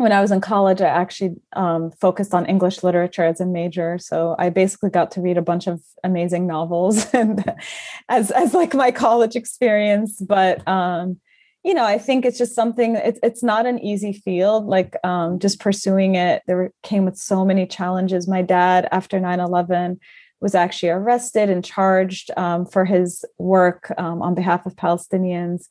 [0.00, 3.98] when I was in college, I actually um, focused on English literature as a major.
[3.98, 7.44] So I basically got to read a bunch of amazing novels and
[8.08, 10.18] as as like my college experience.
[10.18, 11.20] But um,
[11.64, 12.96] you know, I think it's just something.
[12.96, 14.64] It's it's not an easy field.
[14.64, 18.26] Like um, just pursuing it, there came with so many challenges.
[18.26, 19.98] My dad, after 9-11,
[20.40, 25.66] was actually arrested and charged um, for his work um, on behalf of Palestinians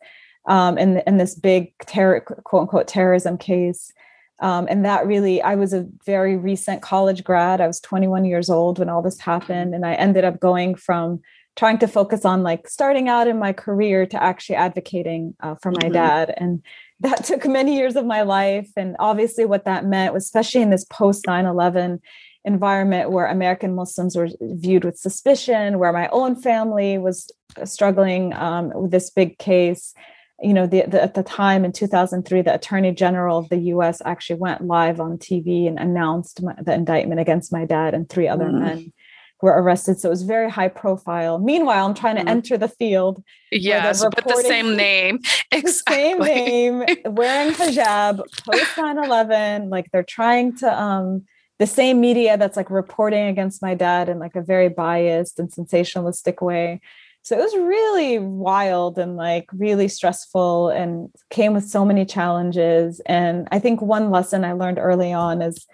[0.48, 3.92] um, in in this big terror quote unquote terrorism case.
[4.42, 7.62] Um, and that really, I was a very recent college grad.
[7.62, 9.76] I was 21 years old when all this happened.
[9.76, 11.22] And I ended up going from
[11.56, 15.72] trying to focus on like starting out in my career to actually advocating uh, for
[15.72, 15.94] my mm-hmm.
[15.94, 16.34] dad.
[16.38, 16.64] And
[17.02, 18.70] that took many years of my life.
[18.76, 22.02] And obviously, what that meant was, especially in this post 9 11
[22.46, 27.30] environment where American Muslims were viewed with suspicion, where my own family was
[27.66, 29.94] struggling um, with this big case
[30.42, 34.02] you know, the, the, at the time in 2003, the Attorney General of the U.S.
[34.06, 38.28] actually went live on TV and announced my, the indictment against my dad and three
[38.28, 38.60] other mm.
[38.60, 38.94] men
[39.40, 40.00] who were arrested.
[40.00, 41.40] So it was very high profile.
[41.40, 42.30] Meanwhile, I'm trying to mm.
[42.30, 43.24] enter the field.
[43.52, 45.20] Yes, but the same name.
[45.52, 45.96] Exactly.
[45.96, 49.70] Same name, wearing hijab, post 9/11.
[49.70, 51.26] Like they're trying to um
[51.58, 55.52] the same media that's like reporting against my dad in like a very biased and
[55.52, 56.82] sensationalistic way
[57.22, 63.02] so it was really wild and like really stressful and came with so many challenges
[63.06, 65.66] and i think one lesson i learned early on is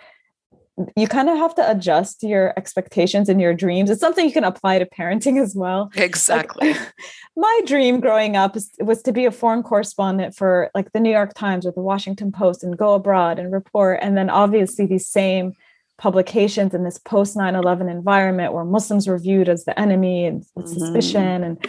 [0.97, 3.89] you kind of have to adjust your expectations and your dreams.
[3.89, 5.91] It's something you can apply to parenting as well.
[5.95, 6.73] Exactly.
[6.73, 6.93] Like,
[7.37, 11.33] my dream growing up was, to be a foreign correspondent for like the New York
[11.33, 13.99] Times or the Washington Post and go abroad and report.
[14.01, 15.53] And then obviously these same
[15.97, 20.67] publications in this post 9-11 environment where muslims were viewed as the enemy and mm-hmm.
[20.67, 21.65] suspicion and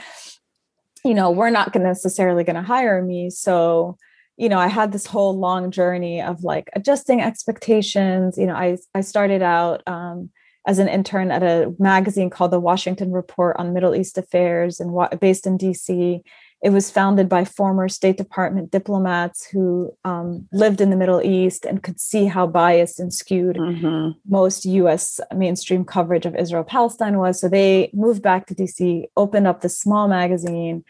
[1.06, 3.30] you know we're not going necessarily going to hire me.
[3.30, 3.96] So
[4.36, 8.36] you know i had this whole long journey of like adjusting expectations.
[8.36, 10.30] You know i i started out um,
[10.66, 14.92] as an intern at a magazine called the washington report on middle east affairs and
[15.20, 16.20] based in dc
[16.66, 21.64] it was founded by former State Department diplomats who um, lived in the Middle East
[21.64, 24.18] and could see how biased and skewed mm-hmm.
[24.29, 27.40] most US mainstream coverage of Israel Palestine was.
[27.40, 30.83] So they moved back to DC, opened up this small magazine,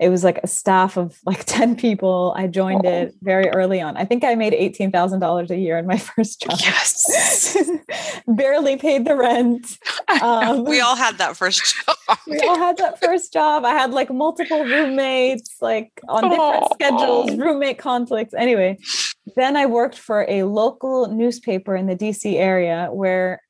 [0.00, 2.34] it was like a staff of like 10 people.
[2.36, 2.90] I joined oh.
[2.90, 3.96] it very early on.
[3.96, 6.58] I think I made $18,000 a year in my first job.
[6.58, 7.68] Yes.
[8.26, 9.78] Barely paid the rent.
[10.22, 12.18] Um, we all had that first job.
[12.26, 13.64] we all had that first job.
[13.64, 16.68] I had like multiple roommates, like on different oh.
[16.72, 18.32] schedules, roommate conflicts.
[18.32, 18.78] Anyway,
[19.36, 23.42] then I worked for a local newspaper in the DC area where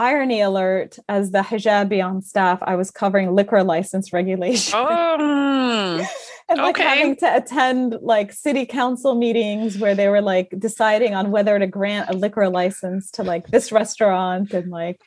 [0.00, 6.06] irony alert as the hijabi on staff i was covering liquor license regulation oh,
[6.48, 6.88] and like okay.
[6.88, 11.66] having to attend like city council meetings where they were like deciding on whether to
[11.66, 14.98] grant a liquor license to like this restaurant and like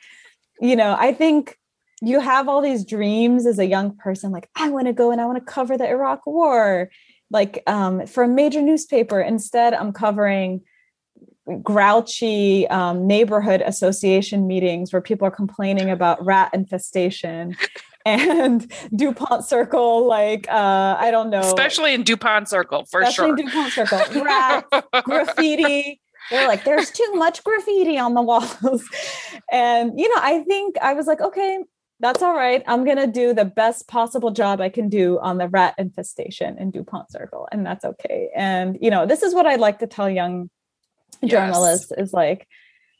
[0.60, 1.58] you know i think
[2.00, 5.20] you have all these dreams as a young person like i want to go and
[5.20, 6.88] i want to cover the iraq war.
[7.30, 10.60] Like um, for a major newspaper instead i'm covering
[11.62, 17.54] grouchy um, neighborhood association meetings where people are complaining about rat infestation
[18.04, 23.26] and DuPont Circle, like uh, I don't know, especially in DuPont Circle for sure.
[23.26, 23.66] especially sure.
[23.68, 24.64] DuPont Circle, rat
[25.04, 26.00] graffiti.
[26.30, 28.84] They're like, there's too much graffiti on the walls,
[29.52, 31.62] and you know, I think I was like, okay,
[32.00, 32.62] that's all right.
[32.66, 36.70] I'm gonna do the best possible job I can do on the rat infestation in
[36.70, 38.30] DuPont Circle, and that's okay.
[38.34, 40.48] And you know, this is what I'd like to tell young
[41.24, 42.46] journalist is like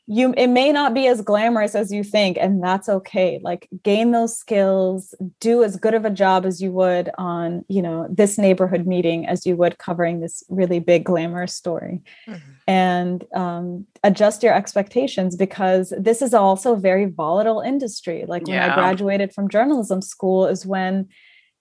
[0.07, 4.11] you it may not be as glamorous as you think and that's okay like gain
[4.11, 8.37] those skills do as good of a job as you would on you know this
[8.37, 12.51] neighborhood meeting as you would covering this really big glamorous story mm-hmm.
[12.67, 18.55] and um, adjust your expectations because this is also a very volatile industry like when
[18.55, 18.71] yeah.
[18.71, 21.07] i graduated from journalism school is when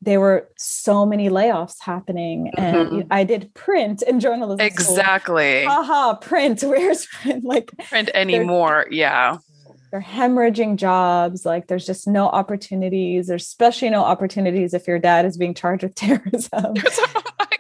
[0.03, 3.01] there were so many layoffs happening and mm-hmm.
[3.11, 5.65] i did print in journalism exactly.
[5.65, 7.45] Haha print where's print?
[7.45, 9.39] Like print anymore yeah.
[9.91, 15.25] they're hemorrhaging jobs like there's just no opportunities there's especially no opportunities if your dad
[15.25, 16.75] is being charged with terrorism.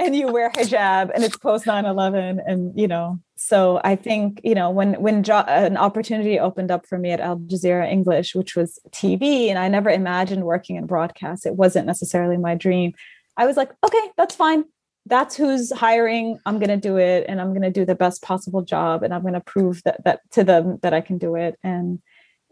[0.00, 4.54] And you wear hijab and it's post 9-11 and you know so i think you
[4.54, 8.56] know when when jo- an opportunity opened up for me at al jazeera english which
[8.56, 12.92] was tv and i never imagined working in broadcast it wasn't necessarily my dream.
[13.36, 14.64] I was like okay that's fine.
[15.06, 16.38] That's who's hiring.
[16.46, 19.12] I'm going to do it and i'm going to do the best possible job and
[19.12, 21.58] i'm going to prove that that to them that i can do it.
[21.62, 22.00] And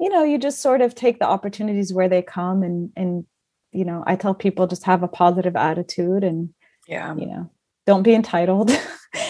[0.03, 3.25] you know you just sort of take the opportunities where they come and and
[3.71, 6.53] you know i tell people just have a positive attitude and
[6.89, 7.15] yeah.
[7.15, 7.51] you know
[7.87, 8.71] don't be entitled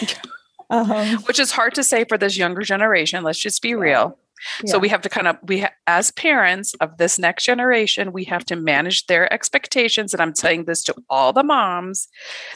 [0.73, 4.17] um, which is hard to say for this younger generation let's just be real
[4.63, 4.71] yeah.
[4.71, 8.23] so we have to kind of we ha- as parents of this next generation we
[8.23, 12.07] have to manage their expectations and i'm saying this to all the moms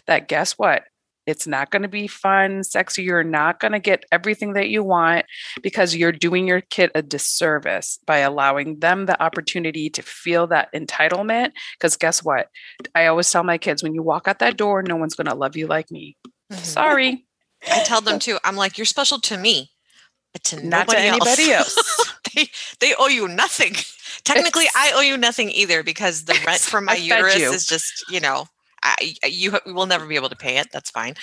[0.07, 0.83] that guess what
[1.27, 3.03] it's not going to be fun, sexy.
[3.03, 5.25] You're not going to get everything that you want
[5.61, 10.73] because you're doing your kid a disservice by allowing them the opportunity to feel that
[10.73, 11.51] entitlement.
[11.77, 12.47] Because guess what?
[12.95, 15.35] I always tell my kids when you walk out that door, no one's going to
[15.35, 16.15] love you like me.
[16.51, 16.63] Mm-hmm.
[16.63, 17.26] Sorry.
[17.69, 18.37] I tell them too.
[18.43, 19.71] I'm like, you're special to me,
[20.33, 20.69] but to nobody.
[20.69, 21.77] not to anybody else.
[21.77, 22.13] else.
[22.35, 23.73] they they owe you nothing.
[24.23, 28.05] Technically, it's, I owe you nothing either because the rent from my uterus is just
[28.09, 28.47] you know
[28.83, 30.67] I, you will never be able to pay it.
[30.71, 31.15] That's fine.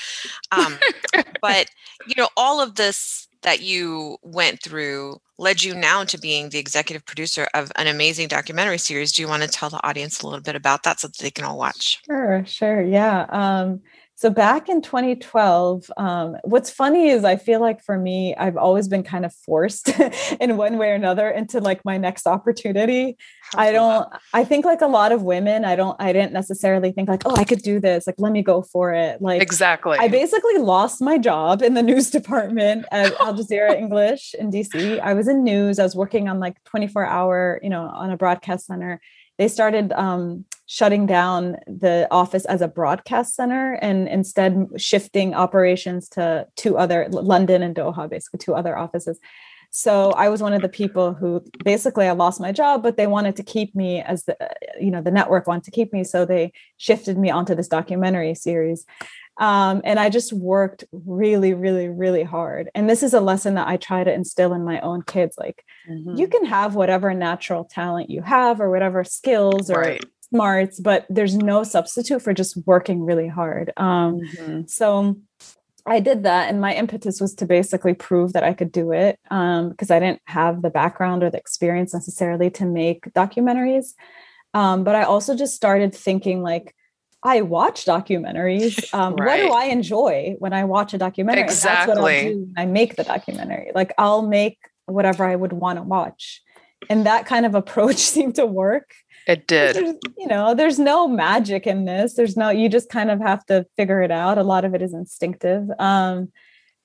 [0.52, 0.78] Um,
[1.40, 1.68] but
[2.06, 6.58] you know, all of this that you went through led you now to being the
[6.58, 9.12] executive producer of an amazing documentary series.
[9.12, 11.30] Do you want to tell the audience a little bit about that so that they
[11.30, 12.00] can all watch?
[12.06, 12.82] Sure, sure.
[12.82, 13.26] Yeah.
[13.28, 13.82] Um,
[14.16, 18.86] so back in 2012, um, what's funny is I feel like for me, I've always
[18.86, 19.88] been kind of forced
[20.40, 23.16] in one way or another into like my next opportunity.
[23.56, 27.08] I don't, I think like a lot of women, I don't, I didn't necessarily think
[27.08, 28.06] like, oh, I could do this.
[28.06, 29.20] Like, let me go for it.
[29.20, 29.98] Like, exactly.
[29.98, 35.00] I basically lost my job in the news department at Al Jazeera English in DC.
[35.00, 35.80] I was in news.
[35.80, 39.00] I was working on like 24 hour, you know, on a broadcast center
[39.38, 46.08] they started um, shutting down the office as a broadcast center and instead shifting operations
[46.10, 49.18] to two other London and Doha, basically two other offices.
[49.76, 53.08] So I was one of the people who basically I lost my job, but they
[53.08, 54.36] wanted to keep me as the
[54.80, 58.36] you know the network wanted to keep me, so they shifted me onto this documentary
[58.36, 58.86] series.
[59.38, 62.70] Um, and I just worked really, really, really hard.
[62.74, 65.34] And this is a lesson that I try to instill in my own kids.
[65.36, 66.14] Like, mm-hmm.
[66.14, 70.04] you can have whatever natural talent you have, or whatever skills or right.
[70.20, 73.72] smarts, but there's no substitute for just working really hard.
[73.76, 74.62] Um, mm-hmm.
[74.68, 75.16] So
[75.84, 79.18] I did that, and my impetus was to basically prove that I could do it
[79.24, 83.94] because um, I didn't have the background or the experience necessarily to make documentaries.
[84.54, 86.74] Um, but I also just started thinking, like,
[87.24, 88.84] I watch documentaries.
[88.94, 89.48] Um, right.
[89.48, 91.44] What do I enjoy when I watch a documentary?
[91.44, 91.94] Exactly.
[91.94, 93.72] that's what I'll do when I make the documentary.
[93.74, 96.42] Like I'll make whatever I would want to watch.
[96.90, 98.92] and that kind of approach seemed to work.
[99.26, 99.76] It did.
[100.18, 102.14] You know, there's no magic in this.
[102.14, 104.36] There's no, you just kind of have to figure it out.
[104.36, 105.66] A lot of it is instinctive.
[105.78, 106.30] Um,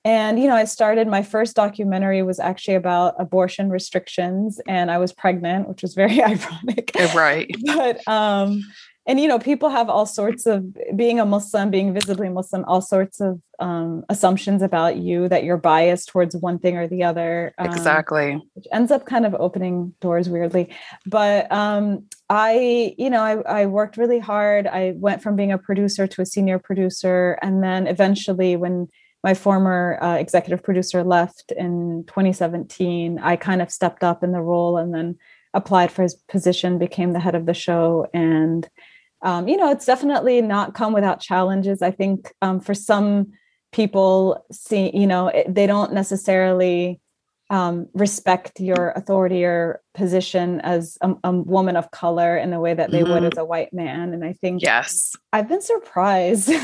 [0.04, 4.96] and you know i started my first documentary was actually about abortion restrictions and i
[4.96, 8.62] was pregnant which was very ironic right but um
[9.06, 10.64] and you know people have all sorts of
[10.96, 15.58] being a muslim being visibly muslim all sorts of um, assumptions about you that you're
[15.58, 18.42] biased towards one thing or the other um, exactly.
[18.54, 20.74] which ends up kind of opening doors weirdly.
[21.06, 24.66] But um, i you know I, I worked really hard.
[24.66, 27.38] I went from being a producer to a senior producer.
[27.42, 28.88] And then eventually when
[29.22, 34.40] my former uh, executive producer left in 2017 i kind of stepped up in the
[34.40, 35.16] role and then
[35.52, 38.68] applied for his position became the head of the show and
[39.22, 41.82] um, you know, it's definitely not come without challenges.
[41.82, 43.32] I think um, for some
[43.72, 47.00] people, see, you know, it, they don't necessarily
[47.50, 52.74] um, respect your authority or position as a, a, woman of color in the way
[52.74, 53.12] that they mm-hmm.
[53.12, 54.14] would as a white man.
[54.14, 56.50] And I think, yes, I've been surprised.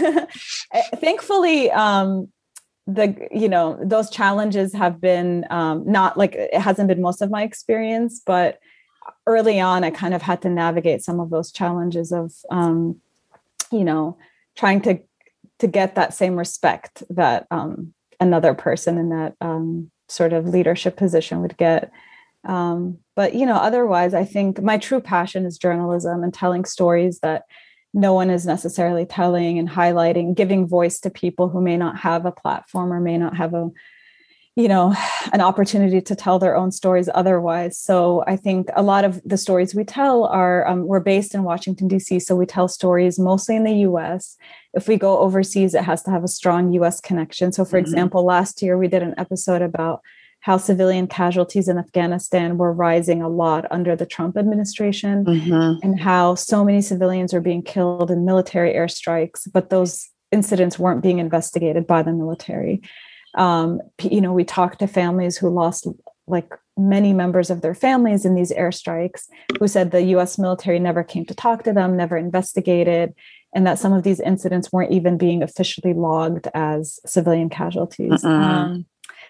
[0.73, 2.29] Eh, thankfully, um,
[2.87, 7.31] the you know those challenges have been um, not like it hasn't been most of
[7.31, 8.61] my experience, but
[9.27, 13.01] early on, I kind of had to navigate some of those challenges of, um,
[13.71, 14.17] you know,
[14.55, 15.01] trying to
[15.59, 20.97] to get that same respect that um, another person in that um, sort of leadership
[20.97, 21.91] position would get.
[22.45, 27.21] Um, but you know, otherwise, I think my true passion is journalism and telling stories
[27.21, 27.45] that
[27.97, 32.27] no one is necessarily telling and highlighting, giving voice to people who may not have
[32.27, 33.71] a platform or may not have a
[34.55, 34.95] you know
[35.33, 37.79] an opportunity to tell their own stories otherwise.
[37.79, 41.43] So i think a lot of the stories we tell are um, we're based in
[41.43, 44.37] washington d.c so we tell stories mostly in the us
[44.75, 47.51] if we go overseas it has to have a strong us connection.
[47.51, 47.87] So for mm-hmm.
[47.87, 50.03] example last year we did an episode about
[50.47, 55.79] how civilian casualties in afghanistan were rising a lot under the trump administration mm-hmm.
[55.83, 61.03] and how so many civilians are being killed in military airstrikes but those incidents weren't
[61.03, 62.81] being investigated by the military
[63.35, 65.89] um, you know we talked to families who lost
[66.29, 69.25] like many members of their families in these airstrikes
[69.59, 73.15] who said the US military never came to talk to them, never investigated,
[73.55, 78.25] and that some of these incidents weren't even being officially logged as civilian casualties.
[78.25, 78.87] Um,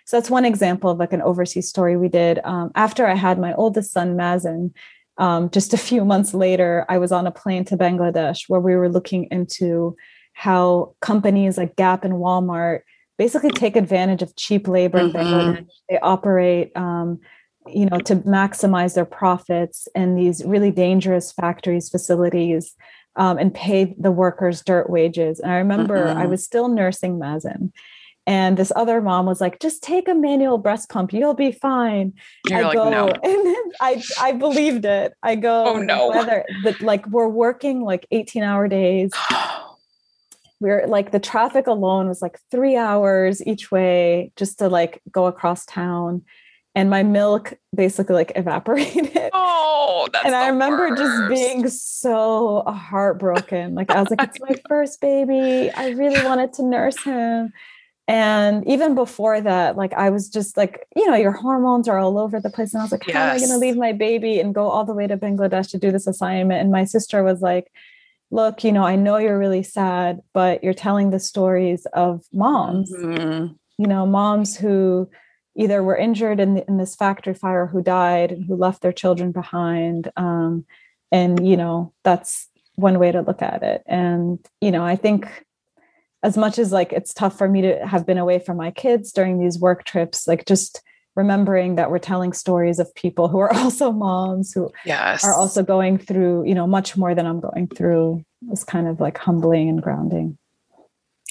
[0.06, 2.38] so that's one example of like an overseas story we did.
[2.44, 4.72] Um, after I had my oldest son, Mazen,
[5.18, 8.76] um, just a few months later, I was on a plane to Bangladesh where we
[8.76, 9.96] were looking into
[10.32, 12.80] how companies like Gap and Walmart
[13.18, 15.64] basically take advantage of cheap labor mm-hmm.
[15.88, 17.18] They operate, um,
[17.66, 22.76] you know, to maximize their profits in these really dangerous factories, facilities,
[23.16, 25.40] um, and pay the workers dirt wages.
[25.40, 26.18] And I remember mm-hmm.
[26.18, 27.72] I was still nursing Mazen.
[28.26, 32.12] And this other mom was like, just take a manual breast pump, you'll be fine.
[32.48, 33.08] You're I like, go, no.
[33.22, 35.12] and I I believed it.
[35.22, 39.12] I go, oh no, whether the, like we're working like 18 hour days.
[40.60, 45.26] we're like the traffic alone was like three hours each way just to like go
[45.26, 46.22] across town
[46.76, 49.30] and my milk basically like evaporated.
[49.32, 51.02] Oh, and I remember worst.
[51.02, 53.74] just being so heartbroken.
[53.74, 55.70] Like I was like, it's my first baby.
[55.70, 57.52] I really wanted to nurse him.
[58.08, 62.18] And even before that, like I was just like, you know, your hormones are all
[62.18, 62.72] over the place.
[62.72, 64.84] And I was like, how am I going to leave my baby and go all
[64.84, 66.60] the way to Bangladesh to do this assignment?
[66.60, 67.72] And my sister was like,
[68.30, 72.92] look, you know, I know you're really sad, but you're telling the stories of moms,
[72.92, 73.54] mm-hmm.
[73.78, 75.10] you know, moms who
[75.56, 78.92] either were injured in, the, in this factory fire, who died, and who left their
[78.92, 80.12] children behind.
[80.16, 80.64] Um,
[81.10, 83.82] and, you know, that's one way to look at it.
[83.86, 85.26] And, you know, I think
[86.26, 89.12] as much as like it's tough for me to have been away from my kids
[89.12, 90.82] during these work trips, like just
[91.14, 95.22] remembering that we're telling stories of people who are also moms who yes.
[95.22, 98.24] are also going through you know much more than i'm going through.
[98.50, 100.36] Is kind of like humbling and grounding.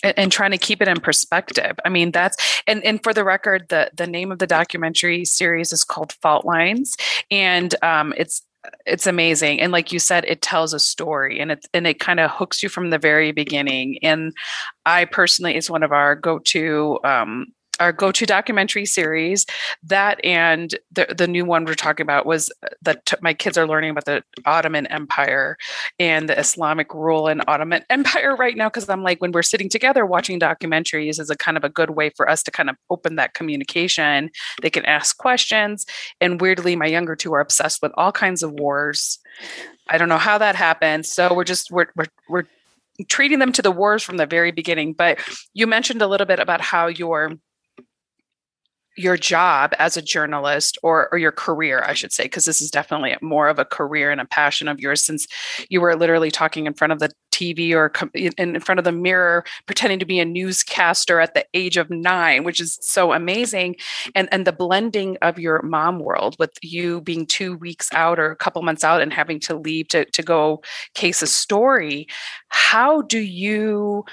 [0.04, 1.78] And, and, trying to keep it in perspective.
[1.84, 5.74] I mean that's and and for the record the the name of the documentary series
[5.74, 6.96] is called fault lines.
[7.30, 8.44] And um it's
[8.86, 12.20] it's amazing and like you said it tells a story and it and it kind
[12.20, 14.34] of hooks you from the very beginning and
[14.86, 17.48] i personally is one of our go-to um,
[17.80, 19.46] our go-to documentary series.
[19.84, 23.58] That and the the new one we're talking about was uh, that t- my kids
[23.58, 25.58] are learning about the Ottoman Empire
[26.00, 29.70] and the Islamic rule in Ottoman Empire right now because I'm like when we're sitting
[29.70, 32.76] together watching documentaries is a kind of a good way for us to kind of
[32.90, 34.30] open that communication.
[34.62, 35.86] They can ask questions.
[36.22, 39.20] And weirdly my younger two are obsessed with all kinds of wars.
[39.90, 41.06] I don't know how that happened.
[41.06, 42.46] So we're just we're we're, we're
[43.08, 44.94] treating them to the wars from the very beginning.
[44.94, 45.20] But
[45.54, 47.34] you mentioned a little bit about how your
[48.98, 52.72] your job as a journalist or, or your career, I should say, because this is
[52.72, 55.28] definitely more of a career and a passion of yours since
[55.70, 57.92] you were literally talking in front of the TV or
[58.38, 62.46] in front of the mirror, pretending to be a newscaster at the age of nine,
[62.46, 63.76] which is so amazing.
[64.16, 68.32] And, and the blending of your mom world with you being two weeks out or
[68.32, 70.62] a couple months out and having to leave to, to go
[70.94, 72.08] case a story.
[72.48, 74.06] How do you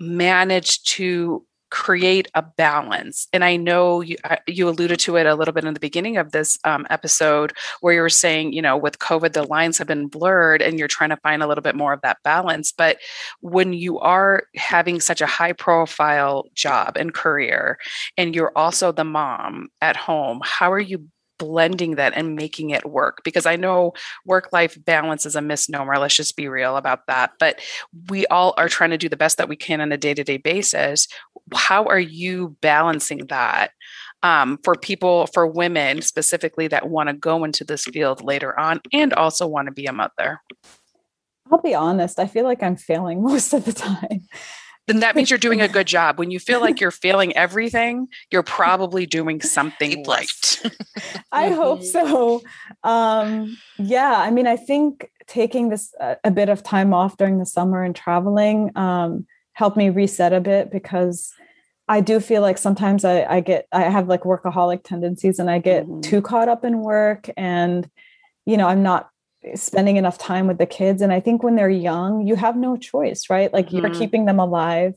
[0.00, 3.28] manage to create a balance.
[3.32, 4.16] And i know you,
[4.46, 7.94] you alluded to it a little bit in the beginning of this um, episode where
[7.94, 11.10] you were saying you know with covid the lines have been blurred and you're trying
[11.10, 12.72] to find a little bit more of that balance.
[12.72, 12.98] But
[13.40, 17.78] when you are having such a high profile job and career
[18.16, 21.08] and you're also the mom at home how are you
[21.38, 23.92] blending that and making it work because I know
[24.24, 25.98] work life balance is a misnomer.
[25.98, 27.32] Let's just be real about that.
[27.38, 27.60] But
[28.08, 30.24] we all are trying to do the best that we can on a day to
[30.24, 31.08] day basis.
[31.54, 33.70] How are you balancing that?
[34.24, 38.80] Um, for people, for women specifically that want to go into this field later on
[38.92, 40.40] and also want to be a mother?
[41.50, 44.26] I'll be honest, I feel like I'm failing most of the time
[44.88, 46.18] then that means you're doing a good job.
[46.18, 50.62] When you feel like you're failing everything, you're probably doing something right.
[51.32, 51.86] I hope mm-hmm.
[51.86, 52.42] so.
[52.82, 57.38] Um, yeah, I mean, I think taking this uh, a bit of time off during
[57.38, 61.32] the summer and traveling um, helped me reset a bit because
[61.86, 65.58] I do feel like sometimes I, I get I have like workaholic tendencies and I
[65.58, 66.00] get mm-hmm.
[66.00, 67.88] too caught up in work and
[68.46, 69.10] you know I'm not
[69.54, 71.02] spending enough time with the kids.
[71.02, 73.52] And i think when they're young you have no choice right?
[73.52, 73.78] Like mm-hmm.
[73.78, 74.94] you're keeping them alive.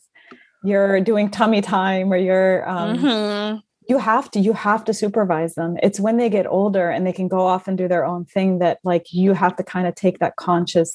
[0.64, 3.58] You're doing tummy time or you're um, mm-hmm.
[3.90, 5.78] you have to you have to supervise them.
[5.82, 8.60] It's when they get older and they can go off and do their own thing
[8.60, 10.92] that like you have to kind of take that conscious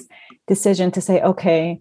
[0.47, 1.80] decision to say okay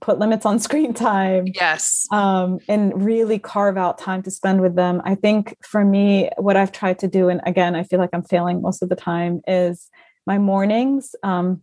[0.00, 1.44] put limits on screen time.
[1.46, 2.06] Yes.
[2.10, 5.02] Um, and really carve out time to spend with them.
[5.04, 8.22] I think for me what i've tried to do and again i feel like i'm
[8.22, 9.90] failing most of the time is
[10.30, 11.60] my mornings um,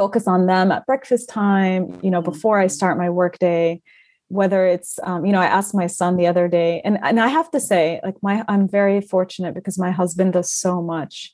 [0.00, 3.82] focus on them at breakfast time you know before i start my work day
[4.28, 7.28] whether it's um, you know i asked my son the other day and, and i
[7.38, 11.32] have to say like my i'm very fortunate because my husband does so much.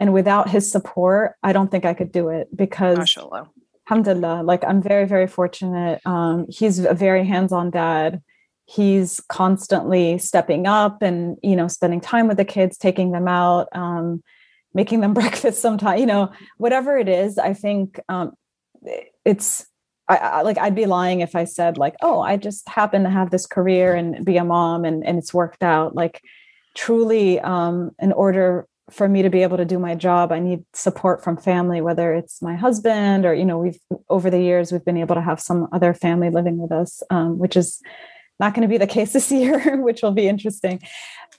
[0.00, 3.42] And without his support i don't think i could do it because Mashallah.
[3.86, 5.96] alhamdulillah like i'm very very fortunate.
[6.14, 8.10] Um, he's a very hands-on dad.
[8.76, 9.10] He's
[9.40, 13.66] constantly stepping up and you know spending time with the kids taking them out.
[13.84, 14.22] Um,
[14.76, 18.32] making them breakfast sometime you know whatever it is i think um,
[19.24, 19.66] it's
[20.08, 23.10] I, I, like I'd be lying if I said like, oh, I just happen to
[23.10, 25.96] have this career and be a mom and, and it's worked out.
[25.96, 26.22] Like
[26.76, 30.64] truly, um, in order for me to be able to do my job, I need
[30.72, 34.84] support from family, whether it's my husband or, you know, we've over the years, we've
[34.84, 37.82] been able to have some other family living with us, um, which is
[38.38, 40.80] not going to be the case this year, which will be interesting.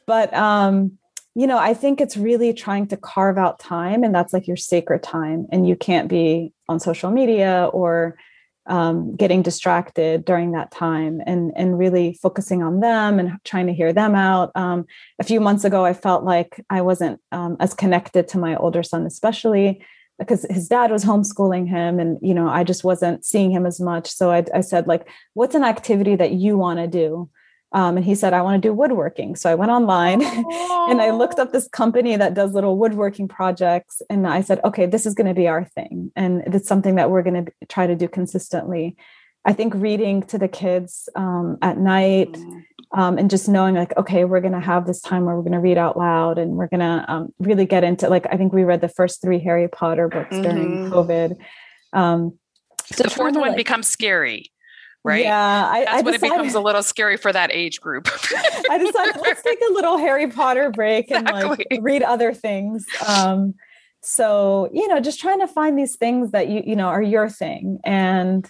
[0.06, 0.98] But um,
[1.38, 4.58] you know, I think it's really trying to carve out time, and that's like your
[4.58, 5.46] sacred time.
[5.52, 8.18] And you can't be on social media or
[8.66, 13.74] um, getting distracted during that time and and really focusing on them and trying to
[13.74, 14.52] hear them out.
[14.56, 14.88] Um,
[15.20, 18.82] a few months ago, I felt like I wasn't um, as connected to my older
[18.82, 19.86] son, especially
[20.18, 23.80] because his dad was homeschooling him, and you know I just wasn't seeing him as
[23.80, 24.10] much.
[24.10, 27.30] So I, I said, like, what's an activity that you want to do?
[27.74, 29.36] Um, and he said, I want to do woodworking.
[29.36, 34.02] So I went online and I looked up this company that does little woodworking projects.
[34.10, 36.12] And I said, okay, this is going to be our thing.
[36.16, 38.96] And it's something that we're going to try to do consistently.
[39.44, 42.64] I think reading to the kids um, at night mm.
[42.94, 45.54] um, and just knowing, like, okay, we're going to have this time where we're going
[45.54, 48.52] to read out loud and we're going to um, really get into, like, I think
[48.52, 50.42] we read the first three Harry Potter books mm-hmm.
[50.42, 51.38] during COVID.
[51.94, 52.38] Um,
[52.86, 54.52] so the fourth one like, becomes scary
[55.08, 55.24] right?
[55.24, 58.08] Yeah, I, that's I when decided, it becomes a little scary for that age group.
[58.70, 62.86] I decided let's take a little Harry Potter break and like read other things.
[63.08, 63.56] Um,
[64.02, 67.30] so you know, just trying to find these things that you you know are your
[67.30, 68.50] thing, and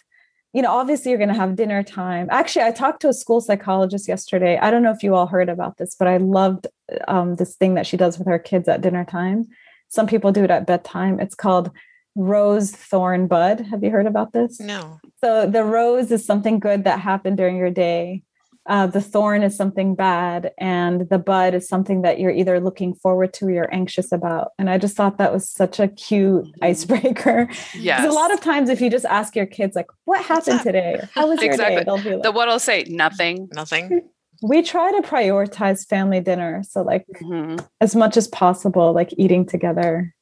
[0.54, 2.28] you know, obviously you're going to have dinner time.
[2.32, 4.58] Actually, I talked to a school psychologist yesterday.
[4.58, 6.66] I don't know if you all heard about this, but I loved
[7.08, 9.46] um, this thing that she does with her kids at dinner time.
[9.90, 11.20] Some people do it at bedtime.
[11.20, 11.70] It's called
[12.18, 13.62] rose thorn bud.
[13.62, 14.60] Have you heard about this?
[14.60, 15.00] No.
[15.24, 18.24] So the rose is something good that happened during your day.
[18.66, 22.94] Uh, the thorn is something bad, and the bud is something that you're either looking
[22.94, 24.52] forward to or you're anxious about.
[24.60, 26.64] And I just thought that was such a cute mm-hmm.
[26.64, 27.50] icebreaker.
[27.78, 28.06] Yeah.
[28.06, 31.00] A lot of times, if you just ask your kids, like, "What happened today?
[31.14, 31.78] How was your exactly.
[31.78, 34.02] day?" They'll be like, "The what'll say nothing, nothing."
[34.44, 37.66] We try to prioritize family dinner, so like mm-hmm.
[37.82, 40.14] as much as possible, like eating together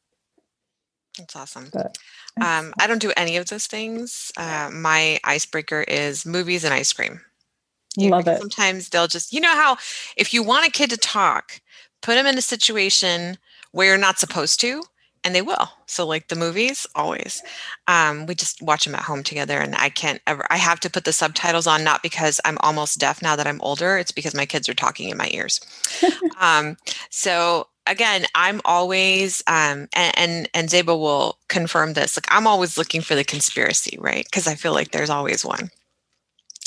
[1.18, 1.70] that's awesome.
[2.42, 4.32] Um, I don't do any of those things.
[4.38, 7.22] Uh, my icebreaker is movies and ice cream.
[7.98, 8.40] Love it.
[8.40, 9.78] Sometimes they'll just, you know, how
[10.18, 11.62] if you want a kid to talk,
[12.02, 13.38] put them in a situation
[13.72, 14.84] where you're not supposed to,
[15.24, 15.70] and they will.
[15.88, 17.42] So, like the movies, always.
[17.88, 20.46] Um, we just watch them at home together, and I can't ever.
[20.50, 23.62] I have to put the subtitles on, not because I'm almost deaf now that I'm
[23.62, 23.98] older.
[23.98, 25.60] It's because my kids are talking in my ears.
[26.40, 26.78] um,
[27.10, 32.18] so again, I'm always, um, and, and and Zeba will confirm this.
[32.18, 34.26] Like I'm always looking for the conspiracy, right?
[34.26, 35.70] Because I feel like there's always one.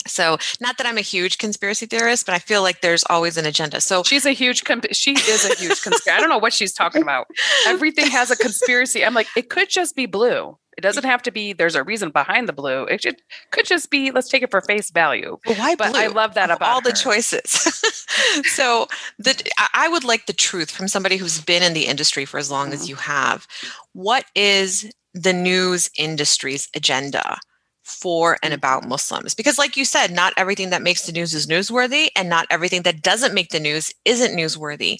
[0.06, 3.46] So, not that I'm a huge conspiracy theorist, but I feel like there's always an
[3.46, 3.80] agenda.
[3.80, 6.10] So, she's a huge, comp- she is a huge conspiracy.
[6.10, 7.26] I don't know what she's talking about.
[7.66, 9.04] Everything has a conspiracy.
[9.04, 10.56] I'm like, it could just be blue.
[10.78, 11.52] It doesn't have to be.
[11.52, 12.84] There's a reason behind the blue.
[12.84, 13.16] It should,
[13.50, 14.12] could just be.
[14.12, 15.36] Let's take it for face value.
[15.44, 15.74] But why?
[15.74, 16.00] But blue?
[16.00, 16.90] I love that about all her.
[16.90, 17.50] the choices.
[18.54, 18.86] so,
[19.18, 19.34] the
[19.74, 22.70] I would like the truth from somebody who's been in the industry for as long
[22.70, 22.74] Mhm.
[22.74, 23.48] as you have.
[23.92, 27.38] What is the news industry's agenda?
[27.82, 29.32] for and about Muslims.
[29.34, 32.82] Because, like you said, not everything that makes the news is newsworthy, and not everything
[32.82, 34.98] that doesn't make the news isn't newsworthy.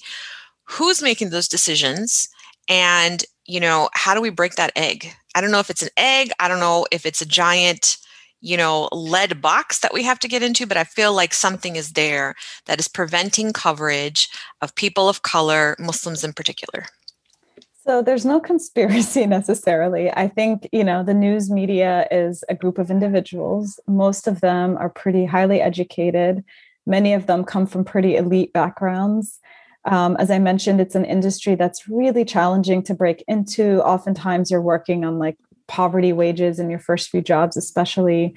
[0.63, 2.27] Who's making those decisions?
[2.67, 5.13] And, you know, how do we break that egg?
[5.39, 7.95] I don't know if it's an egg, I don't know if it's a giant,
[8.41, 11.77] you know, lead box that we have to get into, but I feel like something
[11.77, 12.35] is there
[12.65, 14.27] that is preventing coverage
[14.61, 16.87] of people of color, Muslims in particular.
[17.85, 20.11] So there's no conspiracy necessarily.
[20.11, 23.79] I think, you know, the news media is a group of individuals.
[23.87, 26.43] Most of them are pretty highly educated.
[26.85, 29.39] Many of them come from pretty elite backgrounds.
[29.85, 33.81] Um, as I mentioned, it's an industry that's really challenging to break into.
[33.83, 38.35] Oftentimes, you're working on like poverty wages in your first few jobs, especially.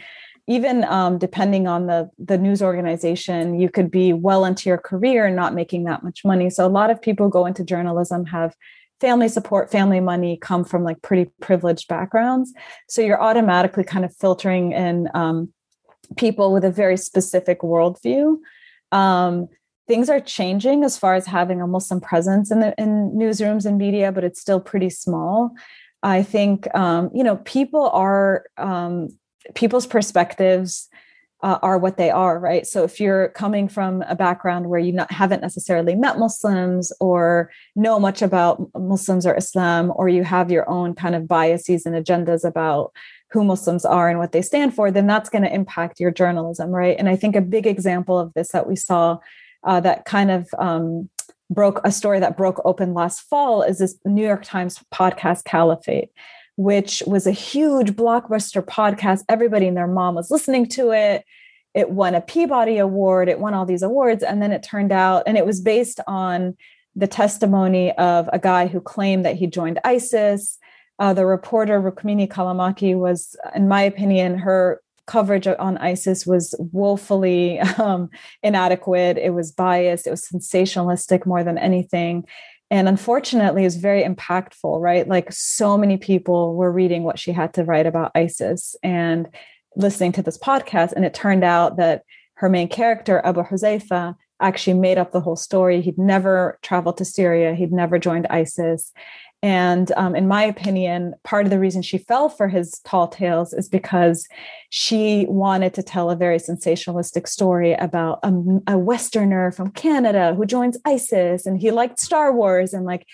[0.49, 5.27] Even um, depending on the the news organization, you could be well into your career
[5.27, 6.51] and not making that much money.
[6.51, 8.55] So a lot of people go into journalism have
[9.03, 12.53] family support, family money come from like pretty privileged backgrounds.
[12.89, 15.53] So you're automatically kind of filtering in um,
[16.17, 18.37] people with a very specific worldview.
[18.93, 19.49] Um,
[19.93, 23.77] things are changing as far as having a Muslim presence in the in newsrooms and
[23.77, 25.51] media, but it's still pretty small.
[26.03, 29.09] I think um, you know people are um,
[29.55, 30.89] people's perspectives
[31.43, 32.67] uh, are what they are, right?
[32.67, 37.51] So if you're coming from a background where you not, haven't necessarily met Muslims or
[37.77, 41.95] know much about Muslims or Islam, or you have your own kind of biases and
[41.95, 42.93] agendas about
[43.31, 46.71] who Muslims are and what they stand for, then that's going to impact your journalism,
[46.71, 46.97] right?
[46.99, 49.19] And I think a big example of this that we saw
[49.65, 51.09] uh, that kind of um,
[51.51, 56.11] broke a story that broke open last fall is this New York Times podcast Caliphate
[56.57, 59.23] which was a huge blockbuster podcast.
[59.29, 61.25] Everybody and their mom was listening to it.
[61.75, 63.29] It won a Peabody Award.
[63.29, 64.23] It won all these awards.
[64.23, 66.57] And then it turned out, and it was based on
[66.95, 70.59] the testimony of a guy who claimed that he joined ISIS.
[70.99, 77.59] Uh, the reporter, Rukmini Callimachi, was, in my opinion, her coverage on ISIS was woefully
[77.79, 78.11] um,
[78.43, 79.19] inadequate.
[79.19, 80.07] It was biased.
[80.07, 82.25] It was sensationalistic more than anything.
[82.71, 85.07] And unfortunately is very impactful right?
[85.07, 89.29] Like so many people were reading what she had to write about isis and
[89.77, 92.03] listening to this podcast and it turned out that
[92.35, 95.81] her main character abu huzaifa actually made up the whole story.
[95.81, 97.55] He'd never traveled to syria.
[97.55, 98.93] He'd never joined isis
[99.43, 103.53] and um, in my opinion, part of the reason she fell for his tall tales
[103.53, 104.29] is because
[104.71, 108.29] she wanted to tell a very sensationalistic story about a,
[108.69, 112.73] a, Westerner from Canada who joins ISIS and he liked Star Wars.
[112.73, 113.05] And like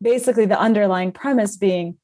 [0.00, 1.98] basically the underlying premise being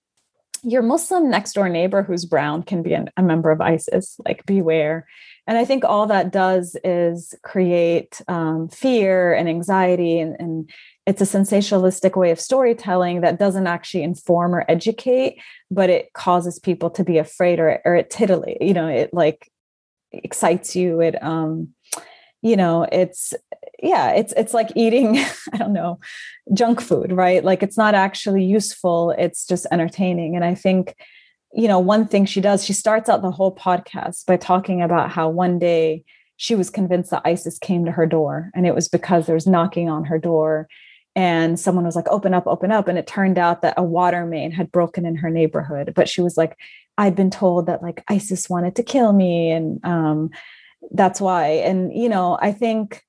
[0.62, 4.44] your Muslim next door neighbor who's brown can be an, a member of ISIS, like
[4.44, 5.06] beware.
[5.46, 10.70] And I think all that does is create um, fear and anxiety and, and
[11.11, 15.40] it's a sensationalistic way of storytelling that doesn't actually inform or educate
[15.70, 19.50] but it causes people to be afraid or, or it titillate you know it like
[20.12, 21.00] excites you.
[21.00, 21.68] It um
[22.42, 23.34] you know it's
[23.82, 25.18] yeah it's it's like eating
[25.52, 26.00] i don't know
[26.54, 27.44] junk food right?
[27.44, 29.12] Like it's not actually useful.
[29.12, 30.36] It's just entertaining.
[30.36, 30.96] And i think
[31.52, 35.11] you know one thing she does she starts out the whole podcast by talking about
[35.11, 36.04] how one day
[36.36, 39.48] she was convinced that isis came to her door and it was because there was
[39.48, 40.68] knocking on her door
[41.16, 42.88] and someone was like open up open up.
[42.88, 45.92] And it turned out that a water main had broken in her neighborhood.
[45.94, 46.56] But she was like
[46.98, 49.50] i'd been told that like isis wanted to kill me.
[49.50, 50.30] And um,
[50.92, 51.46] that's why.
[51.48, 53.02] And you know i think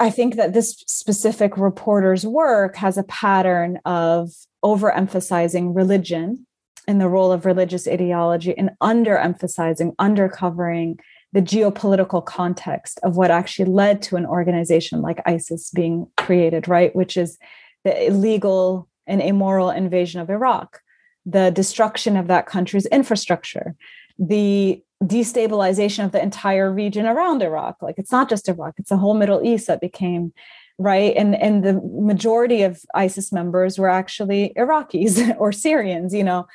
[0.00, 4.30] i think that this specific reporter's work has a pattern of
[4.64, 6.46] overemphasizing religion
[6.88, 10.98] and the role of religious ideology and underemphasizing undercovering
[11.32, 16.94] the geopolitical context of what actually led to an organization like ISIS being created, right?
[16.94, 17.38] Which is
[17.84, 20.80] the illegal and immoral invasion of Iraq,
[21.24, 23.74] the destruction of that country's infrastructure,
[24.18, 27.80] the destabilization of the entire region around Iraq.
[27.80, 30.32] Like it's not just Iraq, it's the whole Middle East that became
[30.78, 36.46] right and and the majority of isis members were actually iraqis or syrians you know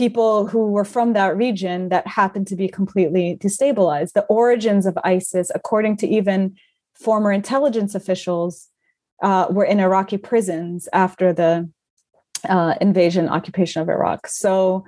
[0.00, 4.12] people who were from that region that happened to be completely destabilized.
[4.14, 6.56] The origins of isis according to even
[6.94, 8.68] former intelligence officials
[9.22, 11.68] uh, were in iraqi prisons after the
[12.48, 14.26] uh, invasion occupation of iraq.
[14.26, 14.86] So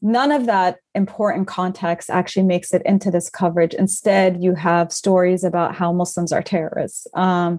[0.00, 3.74] none of that important context actually makes it into this coverage.
[3.74, 7.08] Instead you have stories about how muslims are terrorists.
[7.14, 7.58] Um,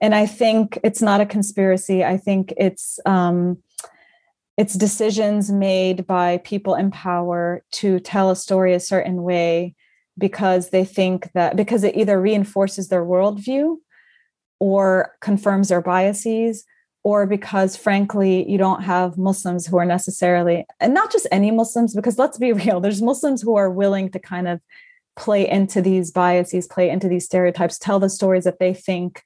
[0.00, 2.04] and i think it's not a conspiracy.
[2.04, 3.58] I think it's um,
[4.56, 9.74] it's decisions made by people in power to tell a story a certain way
[10.18, 13.76] because they think that because it either reinforces their worldview
[14.58, 16.64] or confirms their biases
[17.04, 21.94] or because frankly you don't have muslims who are necessarily and not just any muslims
[21.94, 24.60] because let's be real there's muslims who are willing to kind of
[25.16, 29.22] play into these biases play into these stereotypes tell the stories that they think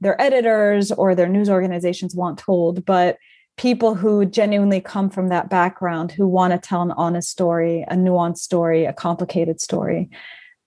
[0.00, 3.16] their editors or their news organizations want told, but
[3.56, 7.94] people who genuinely come from that background who want to tell an honest story, a
[7.94, 10.10] nuanced story, a complicated story.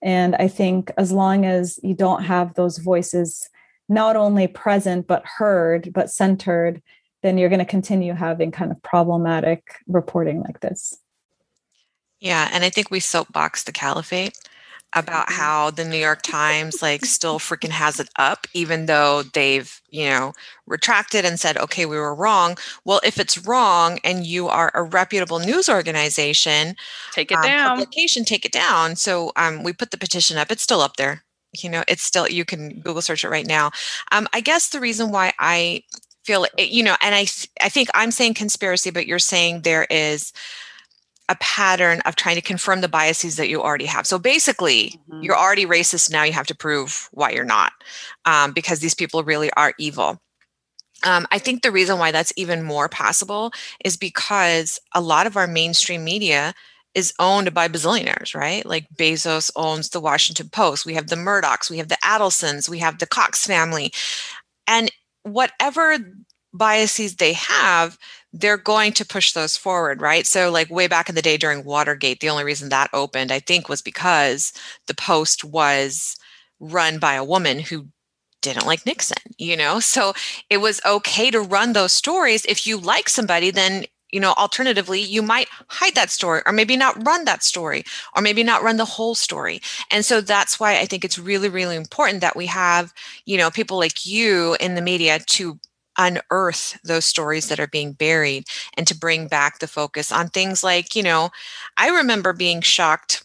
[0.00, 3.48] And I think as long as you don't have those voices
[3.88, 6.82] not only present, but heard, but centered,
[7.22, 10.94] then you're going to continue having kind of problematic reporting like this.
[12.20, 12.48] Yeah.
[12.52, 14.36] And I think we soapbox the caliphate
[14.94, 19.80] about how the New York Times like still freaking has it up, even though they've,
[19.90, 20.32] you know,
[20.66, 22.56] retracted and said, okay, we were wrong.
[22.84, 26.74] Well, if it's wrong and you are a reputable news organization,
[27.12, 27.76] take it um, down.
[27.76, 28.96] Publication, take it down.
[28.96, 30.50] So um, we put the petition up.
[30.50, 31.22] It's still up there.
[31.54, 33.70] You know, it's still you can Google search it right now.
[34.12, 35.82] Um, I guess the reason why I
[36.24, 37.26] feel, you know, and I
[37.62, 40.32] I think I'm saying conspiracy, but you're saying there is
[41.28, 44.06] a pattern of trying to confirm the biases that you already have.
[44.06, 45.22] So basically, mm-hmm.
[45.22, 46.10] you're already racist.
[46.10, 47.72] Now you have to prove why you're not,
[48.24, 50.20] um, because these people really are evil.
[51.04, 53.52] Um, I think the reason why that's even more possible
[53.84, 56.54] is because a lot of our mainstream media
[56.94, 58.66] is owned by bazillionaires, right?
[58.66, 60.84] Like Bezos owns the Washington Post.
[60.84, 63.92] We have the Murdochs, we have the Adelsons, we have the Cox family.
[64.66, 64.90] And
[65.22, 65.98] whatever
[66.52, 67.98] biases they have,
[68.32, 70.26] they're going to push those forward, right?
[70.26, 73.40] So, like way back in the day during Watergate, the only reason that opened, I
[73.40, 74.52] think, was because
[74.86, 76.16] the Post was
[76.60, 77.88] run by a woman who
[78.42, 79.80] didn't like Nixon, you know?
[79.80, 80.12] So
[80.50, 82.44] it was okay to run those stories.
[82.46, 86.76] If you like somebody, then you know alternatively you might hide that story or maybe
[86.76, 87.84] not run that story
[88.16, 89.60] or maybe not run the whole story
[89.90, 92.94] and so that's why i think it's really really important that we have
[93.26, 95.58] you know people like you in the media to
[95.98, 98.44] unearth those stories that are being buried
[98.76, 101.30] and to bring back the focus on things like, you know,
[101.76, 103.24] I remember being shocked.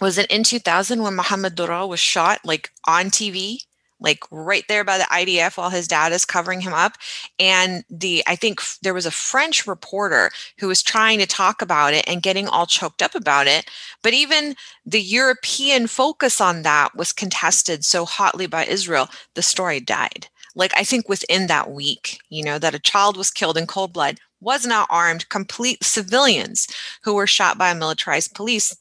[0.00, 3.60] Was it in 2000 when Mohammed Dural was shot like on TV?
[4.02, 6.96] like right there by the IDF while his dad is covering him up.
[7.38, 11.94] And the I think there was a French reporter who was trying to talk about
[11.94, 13.70] it and getting all choked up about it.
[14.02, 19.80] But even the European focus on that was contested so hotly by Israel, the story
[19.80, 23.66] died like I think within that week, you know, that a child was killed in
[23.66, 26.66] cold blood, was not armed, complete civilians
[27.04, 28.76] who were shot by a militarized police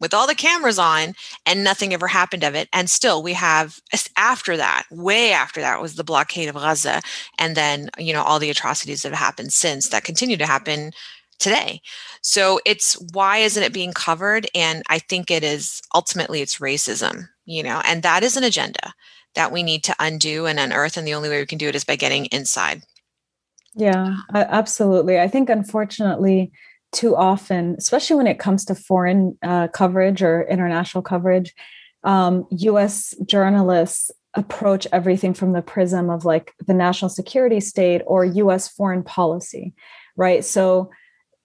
[0.00, 1.14] with all the cameras on
[1.46, 2.68] and nothing ever happened of it.
[2.72, 3.80] And still we have
[4.16, 7.00] after that, way after that was the blockade of Gaza.
[7.38, 10.90] And then, you know, all the atrocities that have happened since that continue to happen
[11.38, 11.80] today.
[12.20, 14.48] So it's why isn't it being covered?
[14.54, 18.94] And I think it is ultimately it's racism, you know, and that is an agenda
[19.34, 20.96] that we need to undo and unearth.
[20.96, 22.82] And the only way we can do it is by getting inside.
[23.74, 25.18] Yeah, absolutely.
[25.18, 26.52] I think, unfortunately,
[26.92, 31.54] too often, especially when it comes to foreign uh, coverage or international coverage,
[32.04, 38.24] um, US journalists approach everything from the prism of like the national security state or
[38.24, 39.74] US foreign policy,
[40.16, 40.44] right?
[40.44, 40.90] So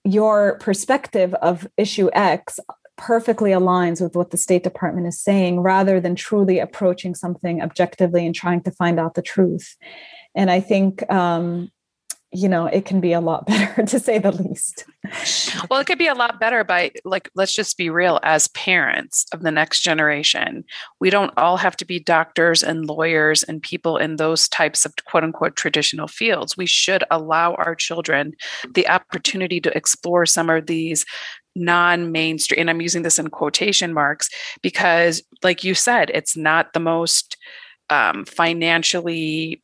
[0.03, 2.59] your perspective of issue X
[2.97, 8.25] perfectly aligns with what the State Department is saying rather than truly approaching something objectively
[8.25, 9.77] and trying to find out the truth.
[10.35, 11.71] And I think, um,
[12.33, 14.85] you know, it can be a lot better to say the least.
[15.69, 19.25] Well, it could be a lot better by, like, let's just be real as parents
[19.33, 20.65] of the next generation.
[20.99, 24.93] We don't all have to be doctors and lawyers and people in those types of
[25.05, 26.57] quote unquote traditional fields.
[26.57, 28.33] We should allow our children
[28.73, 31.05] the opportunity to explore some of these
[31.57, 34.29] non-mainstream and i'm using this in quotation marks
[34.61, 37.37] because like you said it's not the most
[37.89, 39.61] um, financially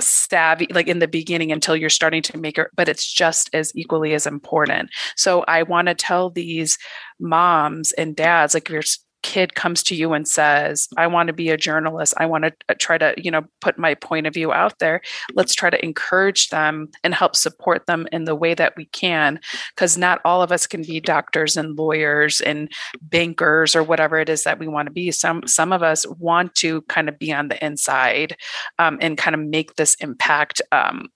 [0.00, 3.72] savvy like in the beginning until you're starting to make it but it's just as
[3.74, 4.90] equally as important.
[5.16, 6.78] So i want to tell these
[7.18, 8.82] moms and dads like if you're
[9.22, 12.14] kid comes to you and says i want to be a journalist.
[12.16, 15.00] I want to uh, try to you know put my point of view out there.
[15.34, 19.40] Let's try to encourage them and help support them in the way that we can.
[19.74, 22.70] Because not all of us can be doctors and lawyers and
[23.02, 25.10] bankers or whatever it is that we want to be.
[25.10, 28.36] Some some of us want to kind of be on the inside
[28.78, 31.08] um, and kind of make this impact um,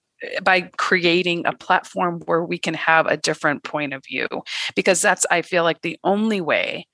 [0.43, 4.27] by creating a platform where we can have a different point of view
[4.75, 6.87] because that's i feel like the only way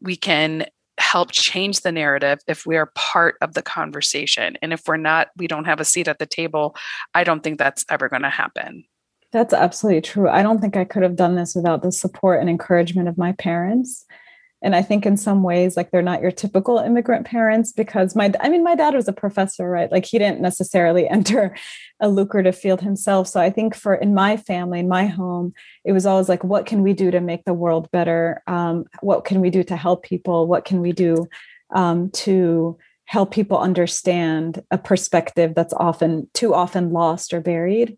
[0.00, 0.66] we can
[0.98, 4.56] help change the narrative if we are part of the conversation.
[4.62, 6.74] And if we're not we don't have a seat at the table
[7.14, 8.84] i don't think that's ever going to happen.
[9.32, 10.28] That's absolutely true.
[10.28, 13.32] I don't think i could have done this without the support and encouragement of my
[13.32, 14.04] parents
[14.62, 18.32] and i think in some ways like they're not your typical immigrant parents because my
[18.40, 19.90] i mean my dad was a professor right?
[19.92, 21.56] Like he didn't necessarily enter
[22.00, 23.28] a lucrative field himself.
[23.28, 25.54] So i think for in my family in my home
[25.84, 28.42] it was always like what can we do to make the world better?
[28.46, 30.46] Um, what can we do to help people?
[30.46, 31.28] What can we do
[31.74, 37.96] um, to help people understand a perspective that's often too often lost or buried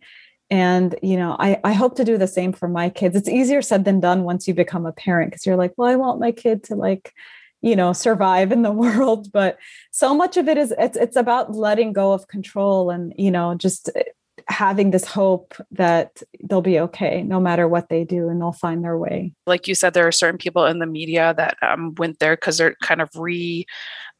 [0.50, 3.16] and you know I, I hope to do the same for my kids.
[3.16, 5.96] It's easier said than done once you become a parent because you're like well i
[5.96, 7.12] want my kid to like
[7.60, 9.30] you know survive in the world.
[9.32, 9.58] But
[9.90, 13.54] so much of it is it's it's about letting go of control and you know
[13.54, 14.02] just eh,
[14.48, 18.82] having this hope that they'll be okay no matter what they do and they'll find
[18.82, 19.34] their way.
[19.46, 22.56] Like you said there are certain people in the media that um, went there because
[22.56, 23.66] they're kind of re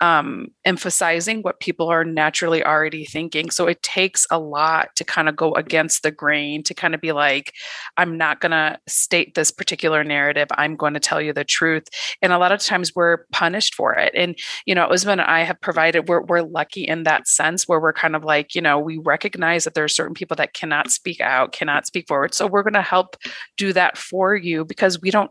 [0.00, 3.50] um, emphasizing what people are naturally already thinking.
[3.50, 7.00] So it takes a lot to kind of go against the grain, to kind of
[7.00, 7.52] be like,
[7.96, 10.48] I'm not going to state this particular narrative.
[10.52, 11.84] I'm going to tell you the truth.
[12.22, 14.12] And a lot of times we're punished for it.
[14.14, 17.80] And, you know, Uzma and I have provided, we're, we're lucky in that sense where
[17.80, 20.90] we're kind of like, you know, we recognize that there are certain people that cannot
[20.90, 22.34] speak out, cannot speak forward.
[22.34, 23.16] So we're going to help
[23.56, 25.30] do that for you because we don't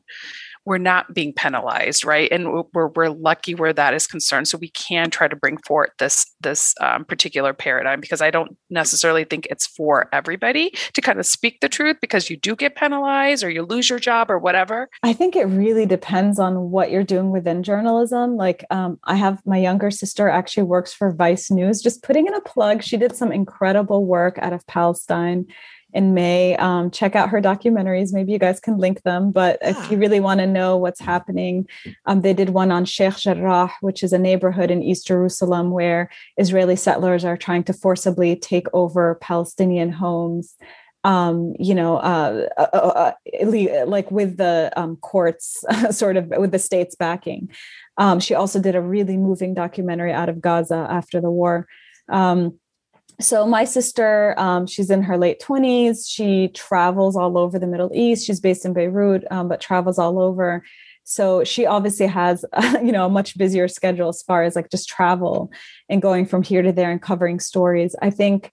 [0.68, 2.30] we're not being penalized, right?
[2.30, 4.50] And we're, we're lucky where that is concerned.
[4.50, 8.58] So we can try to bring forth this this um, particular paradigm because I don't
[8.70, 12.76] necessarily think it's for everybody to kind of speak the truth because you do get
[12.76, 14.90] penalized or you lose your job or whatever.
[15.04, 18.36] I think it really depends on what you're doing within journalism.
[18.36, 21.82] Like um, I have my younger sister actually works for Vice News.
[21.82, 25.46] Just putting in a plug, she did some incredible work out of Palestine
[25.98, 26.56] in May.
[26.58, 28.14] Um, check out her documentaries.
[28.14, 29.32] Maybe you guys can link them.
[29.32, 29.72] But yeah.
[29.72, 31.68] if you really want to know what's happening,
[32.06, 36.12] um, they did one on Sheikh Jarrah, which is a neighborhood in East Jerusalem where
[36.38, 40.56] Israeli settlers are trying to forcibly take over Palestinian homes.
[41.04, 46.52] Um, you know, uh, uh, uh, uh like with the um, courts, sort of with
[46.52, 47.50] the state's backing.
[47.98, 51.68] Um, she also did a really moving documentary out of Gaza after the war.
[52.08, 52.60] Um,
[53.20, 57.92] so my sister um, she's in her late 20s she travels all over the middle
[57.94, 58.26] east.
[58.26, 60.64] She's based in beirut um, but travels all over.
[61.04, 62.46] So she obviously has
[62.84, 65.52] you know a much busier schedule as far as like just travel
[65.90, 67.96] and going from here to there and covering stories.
[68.02, 68.52] I think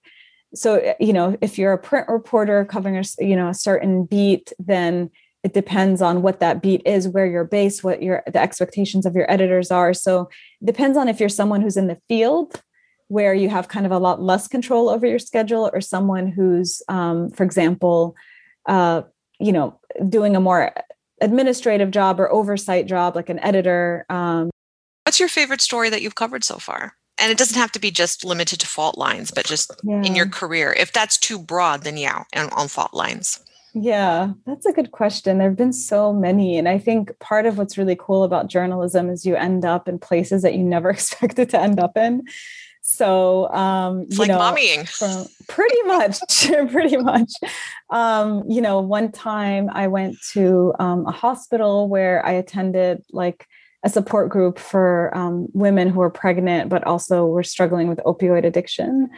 [0.55, 4.51] so you know if you're a print reporter covering a you know a certain beat
[4.57, 5.11] then
[5.43, 9.15] it depends on what that beat is where you're based what your the expectations of
[9.15, 9.93] your editors are.
[9.93, 12.63] So it depends on if you're someone who's in the field
[13.07, 16.81] where you have kind of a lot less control over your schedule or someone who's
[16.89, 18.15] um, for example
[18.67, 19.01] uh,
[19.39, 19.79] you know
[20.09, 20.73] doing a more
[21.21, 24.49] administrative job or oversight job like an editor um,
[25.05, 27.91] what's your favorite story that you've covered so far and it doesn't have to be
[27.91, 30.01] just limited to fault lines but just yeah.
[30.03, 33.39] in your career if that's too broad then yeah and on fault lines
[33.77, 35.37] yeah, that's a good question.
[35.37, 36.57] There have been so many.
[36.57, 39.99] And I think part of what's really cool about journalism is you end up in
[39.99, 42.23] places that you never expected to end up in.
[42.87, 44.87] So, um, it's you like know, mommying.
[44.87, 46.19] From, pretty much,
[46.71, 47.31] pretty much.
[47.89, 53.47] Um, you know, one time I went to um, a hospital where I attended like
[53.83, 58.45] a support group for um, women who were pregnant, but also were struggling with opioid
[58.45, 59.09] addiction.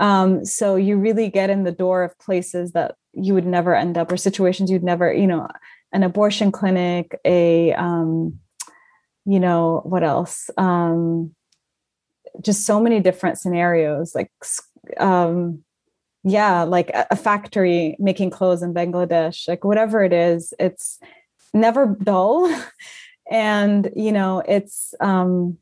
[0.00, 3.96] Um, so you really get in the door of places that you would never end
[3.96, 5.46] up, or situations you'd never, you know,
[5.92, 8.40] an abortion clinic, a, um,
[9.24, 10.50] you know, what else?
[10.58, 11.36] Um,
[12.40, 14.30] just so many different scenarios like
[14.98, 15.62] um
[16.24, 20.98] yeah like a factory making clothes in bangladesh like whatever it is it's
[21.54, 22.52] never dull.
[23.30, 25.56] And you know it's um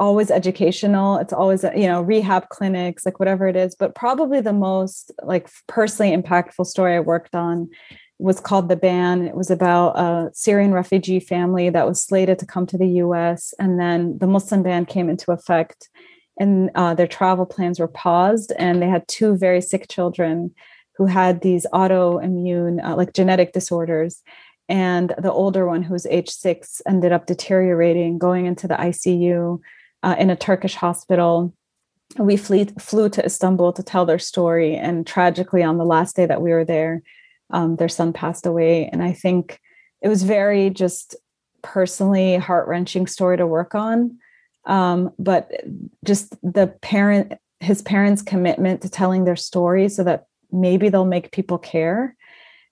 [0.00, 1.16] always educational.
[1.18, 3.74] It's always you know rehab clinics like whatever it is.
[3.74, 7.70] But probably the most like personally impactful story i worked on
[8.18, 9.26] was called The Ban.
[9.26, 13.52] It was about a Syrian refugee family that was slated to come to the US.
[13.58, 15.88] And then the Muslim ban came into effect
[16.38, 18.52] and uh, their travel plans were paused.
[18.58, 20.54] And they had two very sick children
[20.96, 24.22] who had these autoimmune, uh, like genetic disorders.
[24.68, 29.60] And the older one, who's age six, ended up deteriorating, going into the ICU
[30.02, 31.52] uh, in a Turkish hospital.
[32.16, 34.76] We flew, flew to Istanbul to tell their story.
[34.76, 37.02] And tragically, on the last day that we were there,
[37.54, 38.88] um, their son passed away.
[38.92, 39.60] And I think
[40.02, 41.16] it was very just
[41.62, 44.18] personally heart wrenching story to work on.
[44.66, 45.50] Um, but
[46.04, 51.32] just the parent, his parents' commitment to telling their story so that maybe they'll make
[51.32, 52.16] people care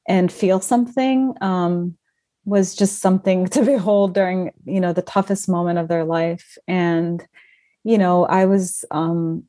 [0.07, 1.97] and feel something um,
[2.45, 7.25] was just something to behold during you know the toughest moment of their life and
[7.85, 9.45] you know i was um,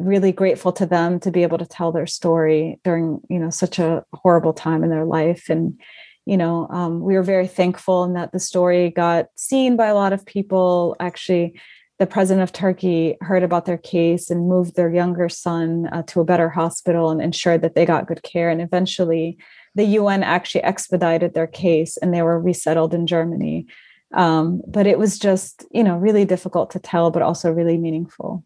[0.00, 3.78] really grateful to them to be able to tell their story during you know such
[3.78, 5.48] a horrible time in their life.
[5.48, 5.80] And
[6.26, 9.94] you know um, we were very thankful in that the story got seen by a
[9.94, 10.96] lot of people.
[11.00, 11.60] Actually
[11.98, 16.20] the president of turkey heard about their case and moved their younger son uh, to
[16.20, 18.48] a better hospital and ensured that they got good care.
[18.48, 19.36] And eventually
[19.74, 23.66] the un actually expedited their case and they were resettled in germany.
[24.12, 28.44] Um, but it was just you know really difficult to tell but also really meaningful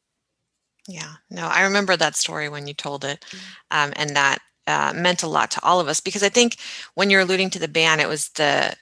[0.88, 3.38] yeah, no, I remember that story when you told it, mm.
[3.70, 6.56] um, and that uh, meant a lot to all of us because I think
[6.94, 8.74] when you're alluding to the ban, it was the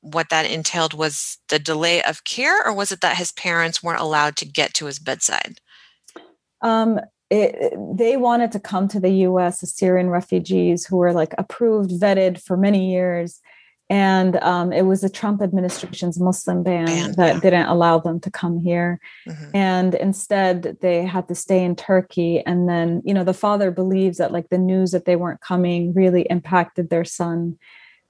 [0.00, 4.00] what that entailed was the delay of care, or was it that his parents weren't
[4.00, 5.60] allowed to get to his bedside?
[6.60, 9.60] Um, it, they wanted to come to the U.S.
[9.74, 13.40] Syrian refugees who were like approved, vetted for many years,
[13.90, 17.40] and um, it was the Trump administration's Muslim ban, ban that yeah.
[17.40, 19.54] didn't allow them to come here, mm-hmm.
[19.54, 22.40] and instead they had to stay in Turkey.
[22.46, 25.92] And then, you know, the father believes that like the news that they weren't coming
[25.92, 27.58] really impacted their son,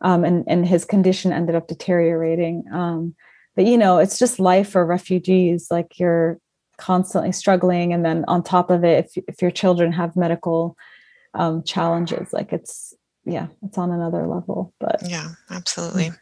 [0.00, 2.64] um, and and his condition ended up deteriorating.
[2.72, 3.16] Um,
[3.56, 5.68] but you know, it's just life for refugees.
[5.72, 6.38] Like you're
[6.76, 10.76] constantly struggling, and then on top of it, if if your children have medical
[11.34, 12.94] um, challenges, like it's
[13.24, 14.72] yeah, it's on another level.
[14.80, 16.10] But yeah, absolutely.
[16.10, 16.18] Mm.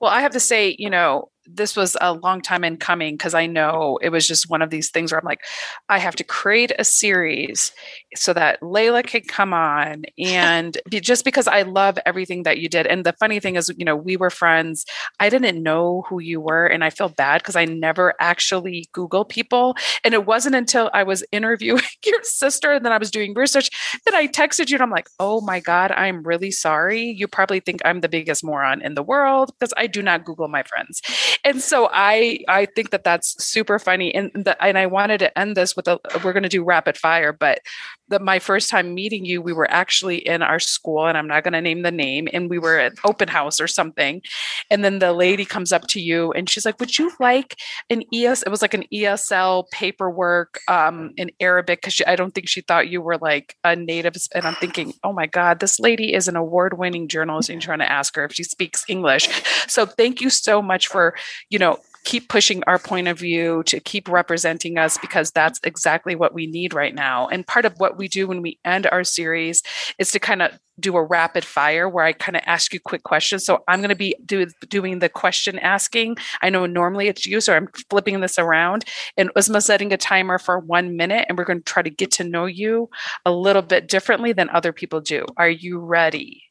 [0.00, 3.34] Well, I have to say, you know, this was a long time in coming because
[3.34, 5.42] I know it was just one of these things where I'm like,
[5.88, 7.72] I have to create a series
[8.14, 10.04] so that Laila can come on.
[10.18, 12.86] And be, just because I love everything that you did.
[12.86, 14.84] And the funny thing is, you know, we were friends.
[15.20, 16.66] I didn't know who you were.
[16.66, 19.76] And I feel bad because I never actually Google people.
[20.04, 23.70] And it wasn't until I was interviewing your sister and then I was doing research
[24.04, 27.04] that I texted you and I'm like, oh my God, I'm really sorry.
[27.10, 30.48] You probably think I'm the biggest moron in the world because I do not Google
[30.48, 31.02] my friends
[31.44, 34.14] and so I I think that that's super funny.
[34.14, 36.96] And the, and I wanted to end this with a we're going to do rapid
[36.96, 37.60] fire, but
[38.08, 41.44] the, my first time meeting you, we were actually in our school, and I'm not
[41.44, 44.22] going to name the name, and we were at open house or something.
[44.70, 47.56] And then the lady comes up to you and she's like, Would you like
[47.90, 48.42] an ES?
[48.42, 52.88] It was like an ESL paperwork um, in Arabic because I don't think she thought
[52.88, 54.16] you were like a native.
[54.34, 57.66] And I'm thinking, Oh my God, this lady is an award winning journalist and you're
[57.66, 59.28] trying to ask her if she speaks English.
[59.68, 61.14] So thank you so much for,
[61.50, 66.14] you know, keep pushing our point of view, to keep representing us, because that's exactly
[66.14, 67.26] what we need right now.
[67.26, 69.62] And part of what we do when we end our series
[69.98, 73.02] is to kind of do a rapid fire where I kind of ask you quick
[73.02, 73.44] questions.
[73.44, 76.16] So I'm going to be do, doing the question asking.
[76.42, 78.84] I know normally it's you, so I'm flipping this around.
[79.16, 82.12] And Uzma setting a timer for one minute, and we're going to try to get
[82.12, 82.88] to know you
[83.24, 85.26] a little bit differently than other people do.
[85.36, 86.45] Are you ready?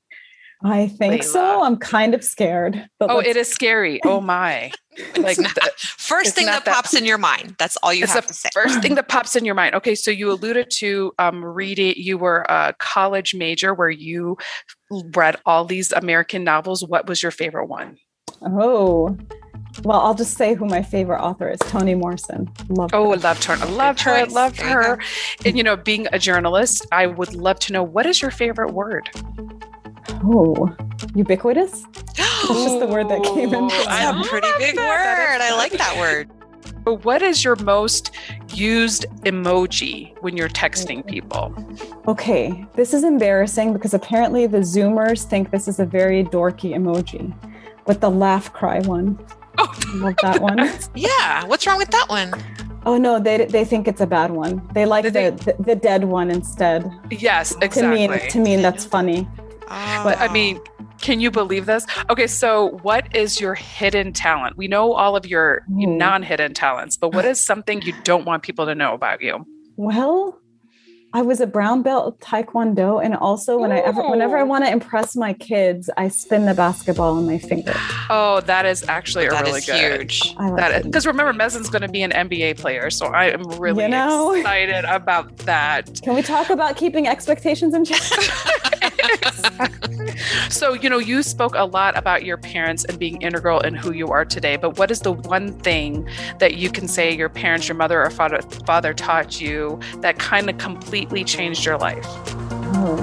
[0.64, 1.24] I think Laila.
[1.24, 1.64] so.
[1.64, 2.88] I'm kind of scared.
[3.02, 4.00] oh, it is scary.
[4.04, 4.72] Oh my.
[5.18, 7.56] like not, the, first thing that, that, pops in your mind.
[7.60, 8.50] That's all you have to say.
[8.54, 9.76] First thing that pops in your mind.
[9.76, 11.94] Okay, so you alluded to um, reading.
[11.98, 14.38] You were a college major where you
[15.16, 16.84] read all these American novels.
[16.86, 17.98] What was your favorite one?
[18.42, 19.18] Oh,
[19.84, 22.50] well, I'll just say who my favorite author is, Toni Morrison.
[22.70, 23.18] Love oh, her.
[23.18, 23.54] loved her.
[23.54, 24.12] I loved her.
[24.12, 25.00] I loved her.
[25.46, 28.74] And you know, being a journalist, I would love to know what is your favorite
[28.74, 29.10] word?
[30.28, 30.76] Oh,
[31.14, 31.84] ubiquitous?
[32.16, 33.68] That's just the word that came in.
[33.68, 34.86] That's a pretty big word.
[34.88, 36.32] I like that word.
[36.84, 38.12] But what is your most
[38.54, 41.08] used emoji when you're texting mm.
[41.08, 41.56] people?
[42.08, 47.34] Okay, this is embarrassing because apparently the Zoomers think this is a very dorky emoji,
[47.86, 49.20] but the laugh cry one.
[49.58, 50.72] Oh, love that one.
[50.96, 52.34] yeah, what's wrong with that one?
[52.86, 54.62] Oh no, they they think it's a bad one.
[54.74, 56.92] They like the, the, the dead one instead.
[57.10, 57.82] Yes, exactly.
[57.82, 59.28] To mean to mean that's funny.
[59.68, 60.02] Oh.
[60.04, 60.60] But I mean,
[61.02, 61.86] can you believe this?
[62.10, 64.58] Okay, so what is your hidden talent?
[64.58, 65.98] We know all of your mm.
[65.98, 69.46] non hidden talents, but what is something you don't want people to know about you?
[69.78, 70.40] Well,
[71.16, 73.76] I was a brown belt Taekwondo, and also when Ooh.
[73.76, 77.38] I ever, whenever I want to impress my kids, I spin the basketball on my
[77.38, 77.74] finger.
[78.10, 80.12] Oh, that is actually a that really good.
[80.12, 80.36] Huge.
[80.36, 83.90] That because remember, Mezin's going to be an NBA player, so I am really you
[83.90, 84.34] know?
[84.34, 86.02] excited about that.
[86.04, 88.02] Can we talk about keeping expectations in check?
[90.50, 93.94] so you know, you spoke a lot about your parents and being integral in who
[93.94, 94.56] you are today.
[94.56, 96.08] But what is the one thing
[96.40, 100.50] that you can say your parents, your mother or father, father taught you that kind
[100.50, 102.06] of completely changed your life?
[102.78, 102.96] Oh,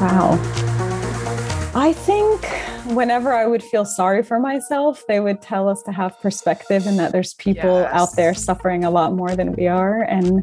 [0.00, 0.38] wow.
[1.74, 2.46] I think
[2.94, 6.98] whenever I would feel sorry for myself, they would tell us to have perspective and
[6.98, 7.90] that there's people yes.
[7.92, 10.02] out there suffering a lot more than we are.
[10.02, 10.42] And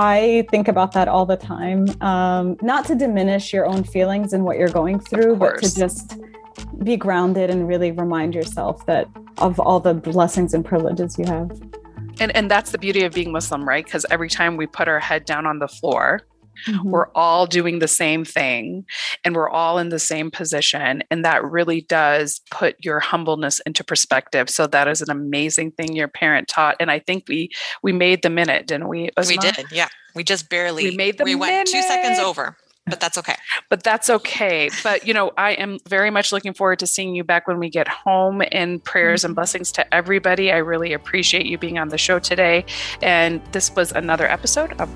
[0.00, 1.86] I think about that all the time.
[2.00, 6.18] Um, not to diminish your own feelings and what you're going through, but to just
[6.82, 11.50] be grounded and really remind yourself that of all the blessings and privileges you have.
[12.18, 13.84] And and that's the beauty of being Muslim, right?
[13.84, 16.22] Because every time we put our head down on the floor,
[16.66, 16.90] Mm-hmm.
[16.90, 18.84] We're all doing the same thing
[19.24, 21.02] and we're all in the same position.
[21.10, 24.50] And that really does put your humbleness into perspective.
[24.50, 26.76] So that is an amazing thing your parent taught.
[26.80, 27.50] And I think we
[27.82, 29.10] we made the minute, didn't we?
[29.26, 29.88] We did, yeah.
[30.14, 31.40] We just barely we made the we minute.
[31.40, 32.56] went two seconds over
[32.90, 33.36] but that's okay.
[33.70, 34.68] But that's okay.
[34.82, 37.70] But you know, I am very much looking forward to seeing you back when we
[37.70, 39.36] get home and prayers and mm-hmm.
[39.36, 40.50] blessings to everybody.
[40.50, 42.64] I really appreciate you being on the show today.
[43.00, 44.92] And this was another episode of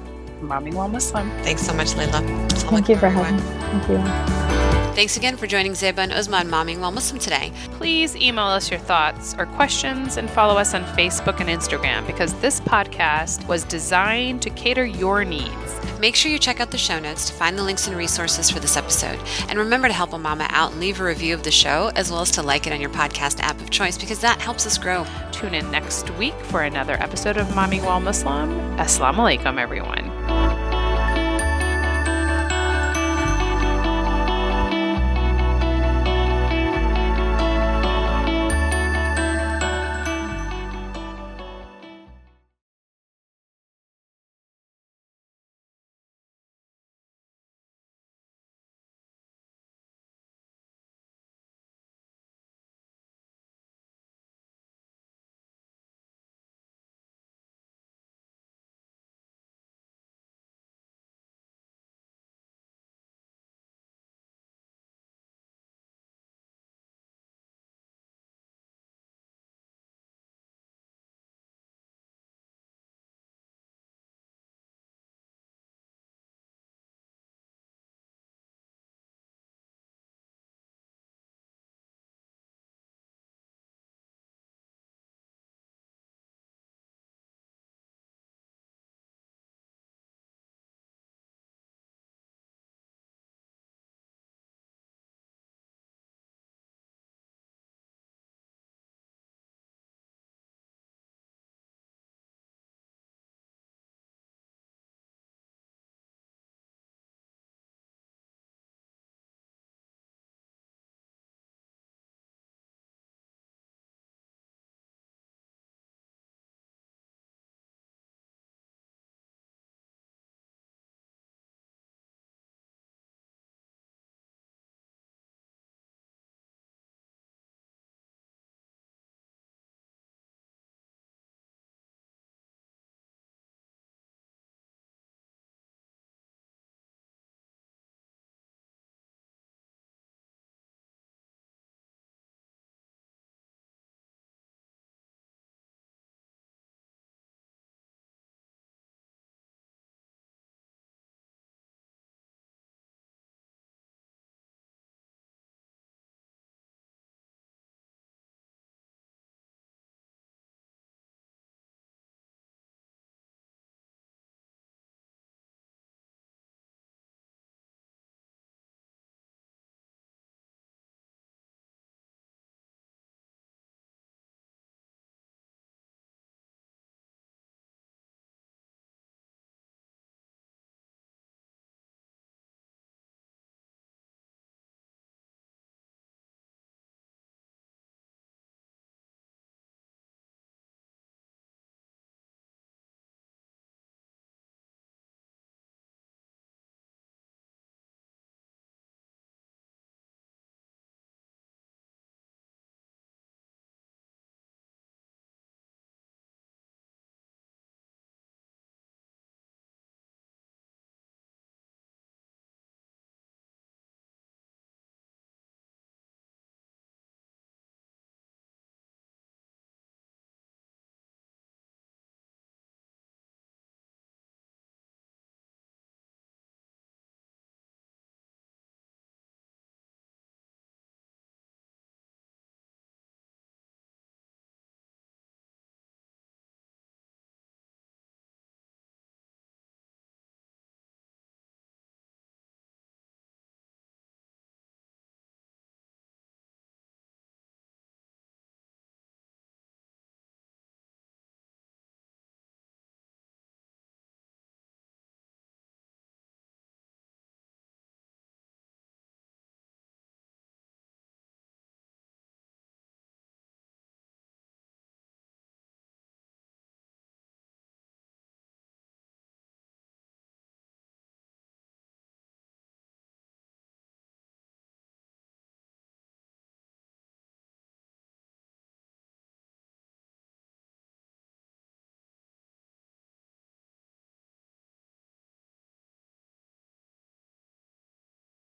[0.48, 1.30] Mommying While Muslim.
[1.42, 2.20] Thanks so much, Laila.
[2.50, 3.42] Thank you for having me.
[3.42, 4.54] Thank you.
[4.94, 7.50] Thanks again for joining Zeba and Uzma on Mommying While Muslim today.
[7.72, 12.32] Please email us your thoughts or questions and follow us on Facebook and Instagram because
[12.34, 15.80] this podcast was designed to cater your needs.
[15.98, 18.60] Make sure you check out the show notes to find the links and resources for
[18.60, 19.18] this episode.
[19.48, 22.12] And remember to help a mama out and leave a review of the show, as
[22.12, 24.78] well as to like it on your podcast app of choice because that helps us
[24.78, 25.04] grow.
[25.32, 28.50] Tune in next week for another episode of Mommying While Muslim.
[28.76, 30.03] Assalamu alaikum, everyone.